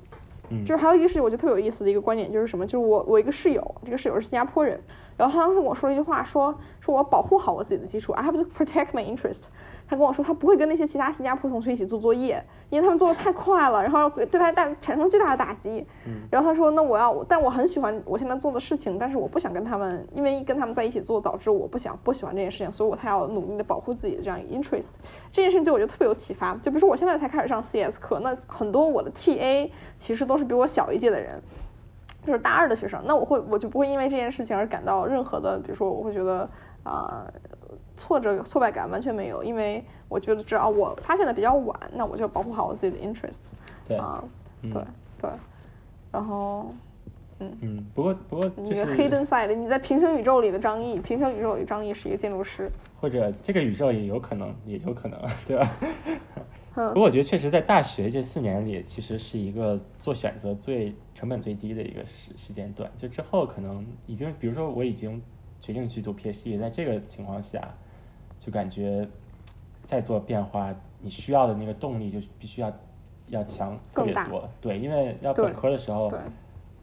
[0.64, 2.64] 就是还有一个事情，我觉得特别有意思的一个观点就是什么？
[2.66, 4.80] 就是我我一个室友，这个室友是新加坡人，
[5.16, 9.44] 然后他当时跟我说了一句话，说说我保护好我自己的基础，I have to protect my interest。
[9.88, 15.86] 他跟我说，他不会跟那些其他新加坡同学一起做作业，因为他们做的太快了，然后对他大产生巨大的打击。
[16.30, 24.90] 然后他说，那我要，但我很喜欢我现在做的事情，但是我不想跟他们，因为跟他们在一起做，导致我不想不喜欢这件事情，所以我才要努力的保护自己的这样一个 interest。
[25.30, 26.54] 这件事情对我就特别有启发。
[26.56, 31.40] 就比如说我现在才开始上 CS 课，那很多我的 TA 其实都是比我小一届的人，
[32.24, 36.48] 就是大二的学生，那我会我就不会因为这件事情而感到任何的，比如说我会觉得
[36.82, 37.24] 啊。
[37.96, 43.52] 挫折、挫败感完全没有，因为我觉得只要我发现的比较晚，那我就保护好我自己的 interest。
[43.88, 44.22] 对啊，
[44.62, 44.82] 对
[45.20, 45.30] 对，
[46.12, 46.74] 然后，
[47.38, 52.70] 嗯嗯，不过不过就是 hidden side，你在平行宇宙里的张译，平行宇宙里张译是一个建筑师，
[53.00, 55.70] 或者这个宇宙也有可能，也有可能， 对吧？
[56.74, 62.90] 不过我觉得确实在大学这四年里，其实是一个做选择最成本最低的一个时时间段。
[62.98, 65.22] 就之后可能已经，比如说我已经
[65.60, 67.72] 决定去读 PhD，在这个情况下。
[68.46, 69.04] 就感觉
[69.88, 72.72] 在做变化，你需要的那个动力就必须要
[73.26, 76.12] 要强特别多，对，因为要本科的时候，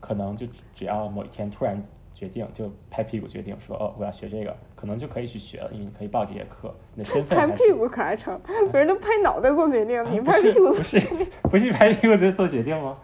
[0.01, 0.45] 可能就
[0.75, 1.81] 只要某一天突然
[2.13, 7.37] 决定，就拍屁股决定说哦我要学这个，可能就可以去学了，因为你可以报这些课，你的身份。
[7.37, 8.37] 拍屁股可还成？
[8.73, 10.99] 别人都拍脑袋做决定，你拍屁股不是
[11.43, 12.97] 不是拍屁股就做决定吗？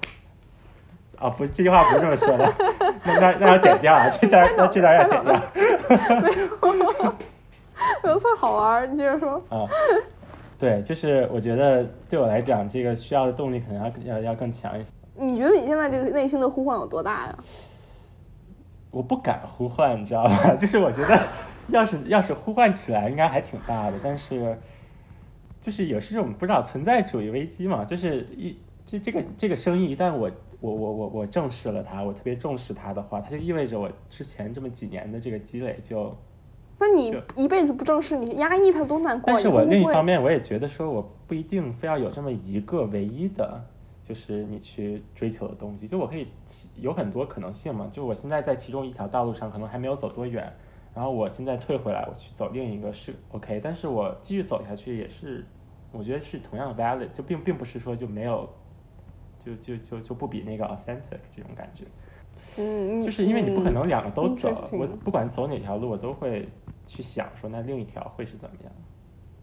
[1.18, 2.54] 啊不，这句话不是这么说的，
[3.06, 5.42] 那那那要剪掉啊，这段那这段要剪掉。
[8.02, 9.42] 特好玩，你接着说。
[9.50, 9.68] 啊，
[10.60, 14.92] 对，就是我觉得对我来讲，这个需要的动力可能要要要更强一些。
[15.16, 17.36] 你觉得你现在这个内心的呼唤有多大呀？
[18.92, 20.56] 我不敢呼唤，你知道吧？
[20.60, 21.20] 就是我觉得，
[21.68, 23.98] 要是要是呼唤起来，应该还挺大的。
[24.04, 24.58] 但是，
[25.62, 27.86] 就是也是这种不知道存在主义危机嘛。
[27.86, 36.16] 就是一这这个这个生意，一旦我我我我我正视了它，我特别重视它的话，它就意味着我之前这么几年的这个积累就。
[36.80, 39.26] 那你一辈子不正视，你压抑它多难过。
[39.28, 43.62] 但是我另一方面，我也觉得说，我不一定非要有这么一个唯一的，
[44.02, 45.88] 就是你去追求的东西。
[45.88, 46.28] 就我可以
[46.78, 47.90] 有很多可能性嘛。
[47.92, 50.52] 就我现在在其中一条道路上，可能还没有走多远，
[50.96, 53.60] 然后我现在退回来，我去走另一个是 OK。
[53.62, 55.46] 但是我继续走下去也是，
[55.92, 58.50] 我觉得是同样的 valid，就并并不是说就没有，
[59.38, 61.84] 就就就就不比那个 authentic 这种感觉。
[62.58, 66.48] 嗯，就是因为你不可能两个都走，我不管走哪条路，我都会
[66.90, 68.72] 去想说那另一条会是怎么样。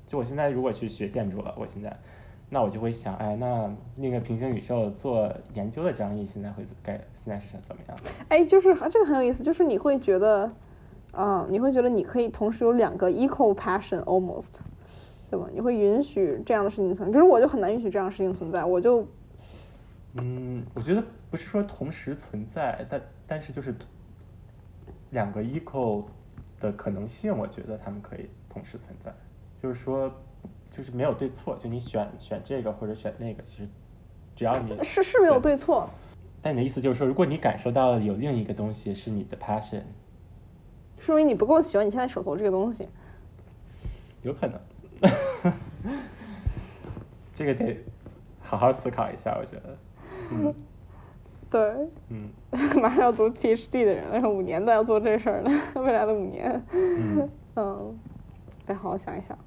[0.06, 1.96] 就我现在如果去学建筑了，我现在，
[2.50, 6.94] 那我就会想，哎，那那个平行宇宙做研究的张毅现在会该
[7.24, 7.96] 现在是怎么样？
[8.28, 10.50] 哎，就是这个很有意思，就是你会觉得，
[11.12, 14.54] 嗯，你会觉得你可以同时有两个 equal passion almost，
[15.30, 15.48] 对吧？
[15.52, 17.12] 你会允许这样的事情存在？
[17.12, 19.06] 比如我就很难允许这样的事情存在，我就。
[20.14, 23.74] 嗯，我觉得不是说同时存在，但但是就是
[25.10, 26.04] 两个 equal
[26.60, 29.14] 的可能性，我觉得他们可以同时存在。
[29.56, 30.12] 就是说，
[30.70, 33.68] 就是没有对错，就你选选这个或者选那个，其实
[34.34, 35.88] 只要你是是没有对错。
[36.42, 39.82] 但你的意思就是说，如果你感受到了有另一个东西是你的 passion，
[40.98, 42.88] 说明你不够喜欢你现在手头这个东西。
[44.22, 44.60] 有可能，
[47.34, 47.78] 这个得
[48.40, 49.76] 好好思考一下，我觉得。
[50.30, 50.54] 嗯，
[51.56, 52.30] 对，嗯，
[52.82, 55.50] 马上要读 PhD 的人，然后五年都要做这事儿呢，
[55.80, 57.98] 未来的五年，嗯， 嗯，
[58.66, 59.38] 得好好想一想。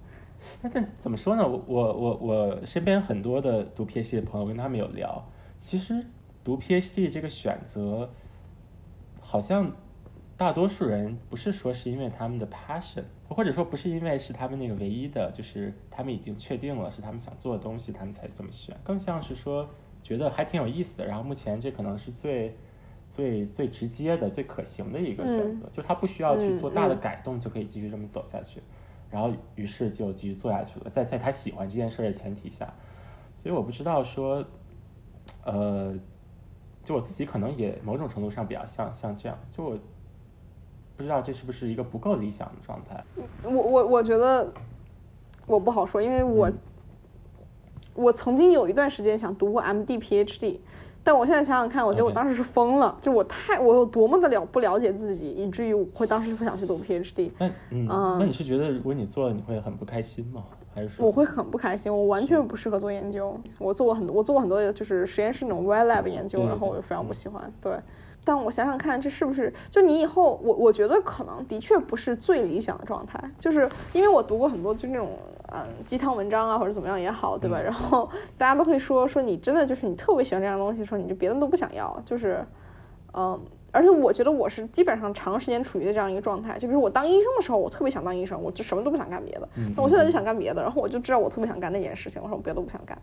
[0.61, 1.47] 那但怎么说呢？
[1.47, 5.23] 我我我我身边很多的读 PhD 的朋友，跟他们有聊，
[5.59, 6.03] 其实
[6.43, 8.09] 读 PhD 这个选择，
[9.19, 9.71] 好像
[10.35, 19.69] 大多数人不是说是因为他们的 passion，或者说不是因为是他们那个唯一的，就是他们已经确定了是他们想做的东西，他们才这么选，更像是说。
[20.09, 22.57] 觉得还挺有意思的，然后目前这可能是最
[23.11, 28.59] 最最直接的、最可行的一个选择，就他不需要去做大的改动就可以继续这么走下去，
[29.11, 32.73] 然后于是就继续做下去了，在在他喜欢这件事的前提下，
[33.35, 34.43] 所以我不知道说，
[35.45, 35.93] 呃，
[36.83, 39.77] 就我自己可能也某种程度上比较像像这样，就我
[40.97, 43.03] 不知道这是不是一个不够理想的状态。
[43.43, 44.51] 我我我觉得
[45.45, 46.51] 我不好说，因为我。
[47.99, 50.61] 我曾经有一段时间想读过 M D P H D，
[51.03, 57.31] 但我现在想想看，我觉得我当时是疯了，就我太我有多么的了不了解自己，以至于我会当时不想去读 P H D。
[57.37, 57.85] 那嗯，
[58.17, 60.45] 那你是觉得如果你做了你会很不开心吗？
[60.73, 61.93] 还是说我会很不开心？
[61.93, 63.37] 我完全不适合做研究。
[63.57, 67.51] 我做过很多，我做过很多就是实验室那种 Y lab 研究，然后我就非常不喜欢。
[67.61, 67.73] 对。
[68.29, 75.17] 但我想想看，这是不是就你以后我我觉得可能的确不是最理想的状态，就是因为我读过很多就那种
[75.51, 77.57] 嗯鸡汤文章啊或者怎么样也好，对吧？
[77.65, 78.07] 然后
[78.37, 82.45] 大家都会说说你真的就是你特别喜欢这样的东西，的时候你就别的都不想要，就是
[83.15, 83.39] 嗯。
[83.71, 89.47] 而且我觉得我是基本上长时间处于这样一个状态，就比如我当医生的时候，我特别想当医生，我就什么都不想干别的。
[89.75, 92.97] 那我现在就想干别的，然后我就知道我特别想干那件事情，我说我别的都不想干。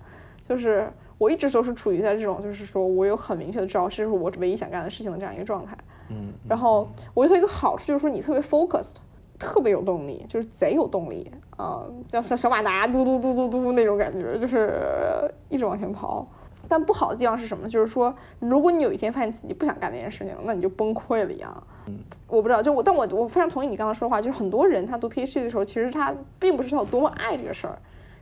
[0.49, 0.89] 就是
[1.19, 5.77] 我一直都是处于在这种，就是说我有很明确的知道这是我唯一想干的事情的这样一个状态。
[6.09, 6.33] 嗯。
[6.49, 8.95] 然后我觉得一个好处就是说你特别 focused，
[9.39, 16.27] 特别有动力，就是贼有动力啊，像像小马达嘟嘟嘟嘟嘟那种感觉，就是一直往前跑。
[16.69, 17.69] 但不好的地方是什么？
[17.69, 21.63] 就是说，如果你有一天发现自己不想干这件事情了，那你就崩溃了一样。
[21.87, 27.79] 嗯，我不知道，就我，但我我非常同意你刚才说的话，就是很多人他读 PhD 的时候，其实他并不是他有多么爱这个事儿，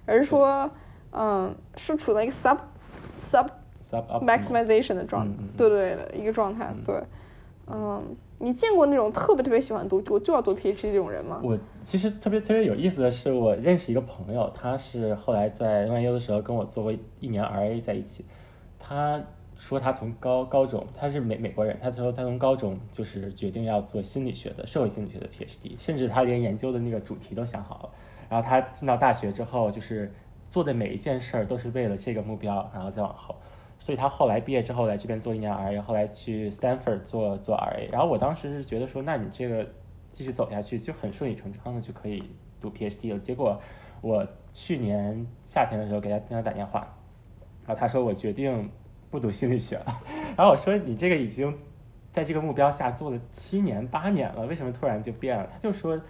[0.06, 0.70] 而是说，
[1.12, 2.58] 嗯，是处在一个 sub
[3.18, 3.46] sub
[3.90, 5.26] sub maximization 的状，
[5.56, 6.72] 对对的一个状态。
[6.84, 7.06] 对，嗯，
[7.66, 11.40] 嗯你见过那种特别特别喜欢读，我就要读 PhD 这种人吗？
[11.42, 18.24] 我其实特别特别有意思的是，我认识一个朋友，他是后来在 NYU 的时候跟我做过一年 RA 在一起。
[18.78, 19.22] 他
[19.56, 27.90] 说他从高高中，他是美美国人，他说他从高中就是决定要做心理学的社会心理学的 PhD，甚至他连研究的那个主题都想好了。
[28.28, 30.12] 然后他进到大学之后，就是
[30.50, 33.34] 做的每一件事儿都是为了这个目标，然后再往后。
[33.84, 37.86] 所以他后来毕业之后来这边做一年 RA，后来去 Stanford 做做 RA。
[37.92, 39.68] 然后我当时是觉得说，那你这个
[40.10, 42.22] 继续走下去就很顺理成章的就可以
[42.62, 43.18] 读 PhD 了。
[43.18, 43.60] 结果
[44.00, 46.96] 我去年夏天的时候给他跟他打电话。
[47.66, 48.70] 然后他说我决定
[49.10, 50.00] 不读心理学了，
[50.34, 51.54] 然后我说你这个已经
[52.10, 55.46] 在这个目标下做了七年八年了，为什么突然就变了？
[55.52, 56.00] 他就说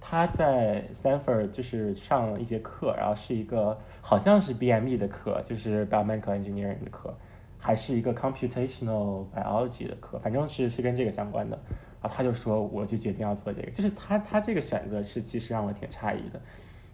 [0.00, 7.16] 他在 Stanford 就是上了一节课，然后是一个好像是 BME 的课，就是 Biomedical Engineering 的课，
[7.64, 11.58] 还是一个 Computational Biology 的课，反正是是跟这个相关的。
[12.02, 16.38] 然后他就说我就决定要做这个，就是他他这个选择是其实让我挺诧异的，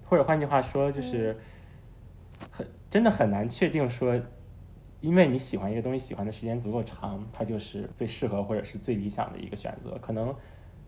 [0.05, 1.37] 或者换句话说就是
[2.53, 2.65] 很。
[2.89, 4.21] 真的很难确定说，
[5.01, 9.97] 因为你喜欢一个东西，喜欢的时间足够长，它就是最适合或者是最理想的一个选择。
[10.01, 10.35] 可能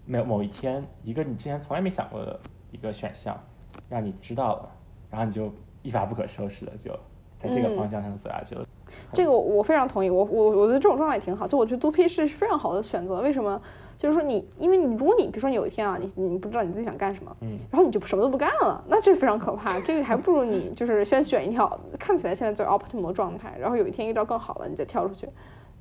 [0.07, 2.41] 某某一天，一个你之前从来没想过的
[2.73, 3.41] 一个选项，
[3.89, 4.69] 让你知道了，
[5.11, 5.53] 然后你就
[5.83, 6.91] 一发不可收拾的就
[7.39, 8.67] 在这个方向上走下去了。
[9.13, 11.47] 这个我非常同意，我我我觉得这种状态也挺好。
[11.47, 13.61] 就我觉得读 P 是是非常好的选择，为什么？
[13.99, 19.79] 就是说你，因为你如果你比如说你有一天啊，你你不知道你自己想干什么，嗯，然后你就什么都不干了，那这非常可怕。
[19.81, 25.29] 这个还不如你 就是先选一条看起来现在最 optimal 的状态，然后有一天遇到更好了，你再跳出去，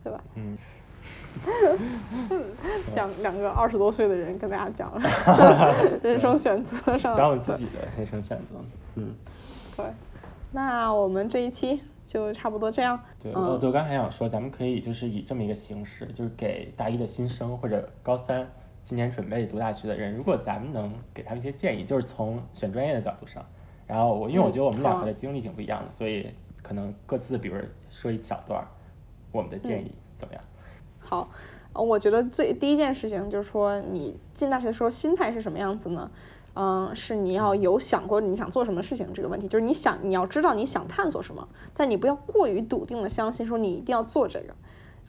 [0.04, 0.22] 对吧？
[0.36, 0.58] 嗯。
[2.94, 4.92] 两两个二十多岁的人跟大家讲
[6.04, 8.58] 人生选择上，讲我自己的人生选择。
[8.96, 9.16] 嗯，
[9.76, 9.86] 对。
[10.52, 11.82] 那我们这一期。
[12.12, 13.00] 就差不多这样。
[13.24, 18.46] 对，我我刚还想说，咱们可以就是以这么一个形式，就是给大一的新生或者高三
[18.84, 23.46] 今年准备读大学的人，如果咱们能给他们一些建议，就是从选专业的角度上。
[23.88, 26.30] 然后我因为我觉得我们两个的经历挺不一样的，所以
[26.62, 27.56] 可能各自比如
[27.90, 28.62] 说一小段
[29.32, 30.44] 我们的建议怎么样？
[31.00, 31.30] 好，
[31.74, 36.12] 我觉得最第一件事情就是说，你进大学的时候心态是什么样子呢？
[36.54, 44.54] 嗯，是你要有想过你想做什么事情这个问题，就是你想你要知道你想探索什么，但你不要过于笃定的相信说你一定要做这个，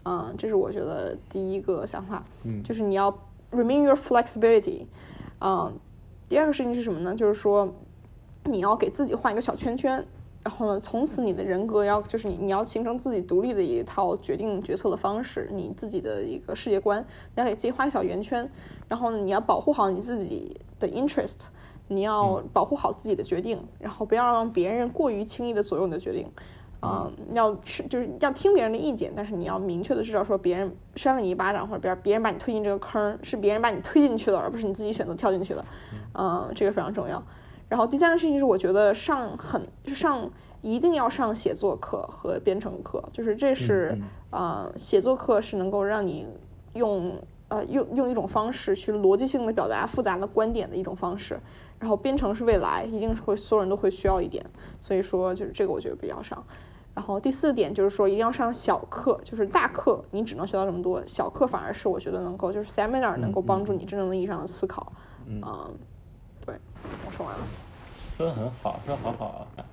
[0.05, 3.11] 嗯，这是我觉得第一个想法，嗯，就是你要
[3.51, 4.87] remain your flexibility，
[5.41, 5.73] 嗯，
[6.29, 7.13] 第二个事情是什么呢？
[7.13, 7.75] 就是说
[8.45, 10.07] 你要给自己画一个小圈圈，
[10.45, 18.49] 然后呢，从此你的人格要就是你你要形成自己独立的一套决定决策的方式，你自己的一个世界观，你要给自己画个小圆圈，
[18.89, 20.61] 然后呢，你要保护好你自己。
[20.83, 21.47] 的 interest，
[21.89, 26.29] 你要保护好自己的决定，然后不要让别人过于轻易的左右你的决定，
[26.83, 35.65] 嗯，要是就是要听别人的意见，但是你要明确的知道说别人扇了你一巴掌，或者别别人把你推进这个坑，是别人把你推进去了，而不是你自己选择跳进去的，
[36.15, 37.23] 嗯，这个非常重要。
[37.69, 40.29] 然后第三个事情是，我觉得上很上
[40.61, 43.97] 一定要上写作课和编程课，就是这是
[44.31, 46.27] 啊，写作课是能够让你
[46.75, 47.15] 用。
[47.53, 51.39] 呃，用用一种方式去逻辑性的表达复杂的观点的一种方式，
[51.79, 54.43] 然后编程是未来，一定是会所有人都会需要一点，
[54.81, 56.43] 所以说就是这个我觉得必要上。
[56.95, 64.91] 然后第四点就是说一定要上小课，就是大课你只能学到这么多，小课反而是我觉得能够就是 seminar 能够帮助你真正意义上的思考。
[65.27, 65.43] 嗯，
[66.47, 66.55] 对，
[67.07, 67.45] 我说完了。
[68.17, 69.65] 说的很好，说的好好啊。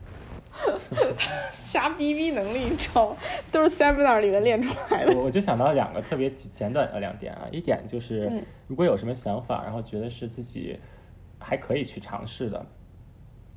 [1.52, 3.18] 瞎逼逼能力，你知道吗？
[3.52, 5.16] 都是 seminar 里面练出来的。
[5.16, 10.80] 我我就想到两个特别简短的两点啊，一点就是如果有什么想法，然后觉得是自己
[11.40, 12.66] 还可以去尝试的，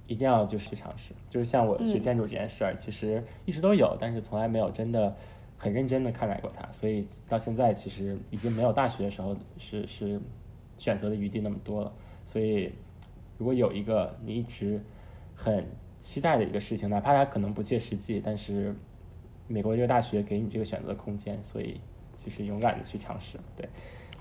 [0.06, 1.14] 一定要就是去尝试。
[1.28, 5.14] 就是像我学建筑这件事儿，其实一直都有，但是从来没有真的
[5.56, 10.20] 很认真的看待过它，所以到现在其实已经没有大学的时候是是
[10.78, 11.92] 选择的余地那么多了。
[12.26, 12.72] 所以
[13.38, 14.80] 如果有一个你一直
[15.34, 15.66] 很
[16.02, 18.74] 期待的一个事情，哪怕它可能不切实际，但是
[19.48, 21.80] 美国这个大学给你这个选择空间，所以
[22.18, 23.38] 其实勇敢的去尝试。
[23.56, 23.66] 对，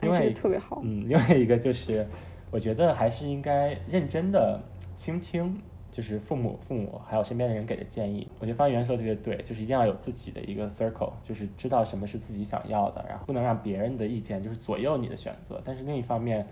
[0.01, 0.79] 另外特别好。
[0.83, 2.07] 嗯，另外一个就是
[2.51, 4.61] 我觉得还是应该认真的
[4.95, 5.61] 倾听。
[5.91, 15.61] 就是父母、父母还有身边的人给的建议，我觉得方圆说的特别对，就是一定要有自己的一个 circle，就是知道什么是自己想要的，然后不能让别人的意见就是左右你的选择。
[15.65, 16.47] 但是另一方面，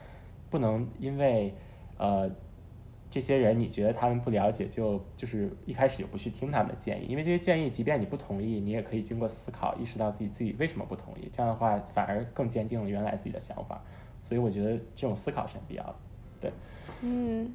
[0.50, 1.54] 不能因为
[1.98, 2.30] 呃
[3.12, 13.82] 这些人你觉得他们不了解，就就是一开始就不去听他们的建议，因为这些建议即便你不同意，你也可以经过思考意识到自己自己为什么不同意，这样的话反而更坚定了原来自己的想法。
[14.22, 15.96] 所以我觉得这种思考是很必要的。
[16.42, 16.52] 对，
[17.02, 17.54] 嗯，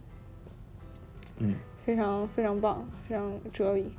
[1.39, 1.55] 嗯。
[1.85, 3.93] 非常非常棒，非常哲理，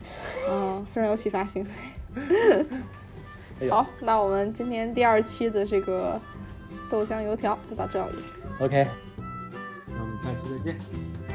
[0.49, 1.63] 嗯，非常有启发性。
[3.69, 6.19] 好，那我们今天第二期的这个
[6.89, 8.15] 豆浆油条就到这里。
[8.59, 8.87] OK，
[9.85, 11.34] 那我们下期再见。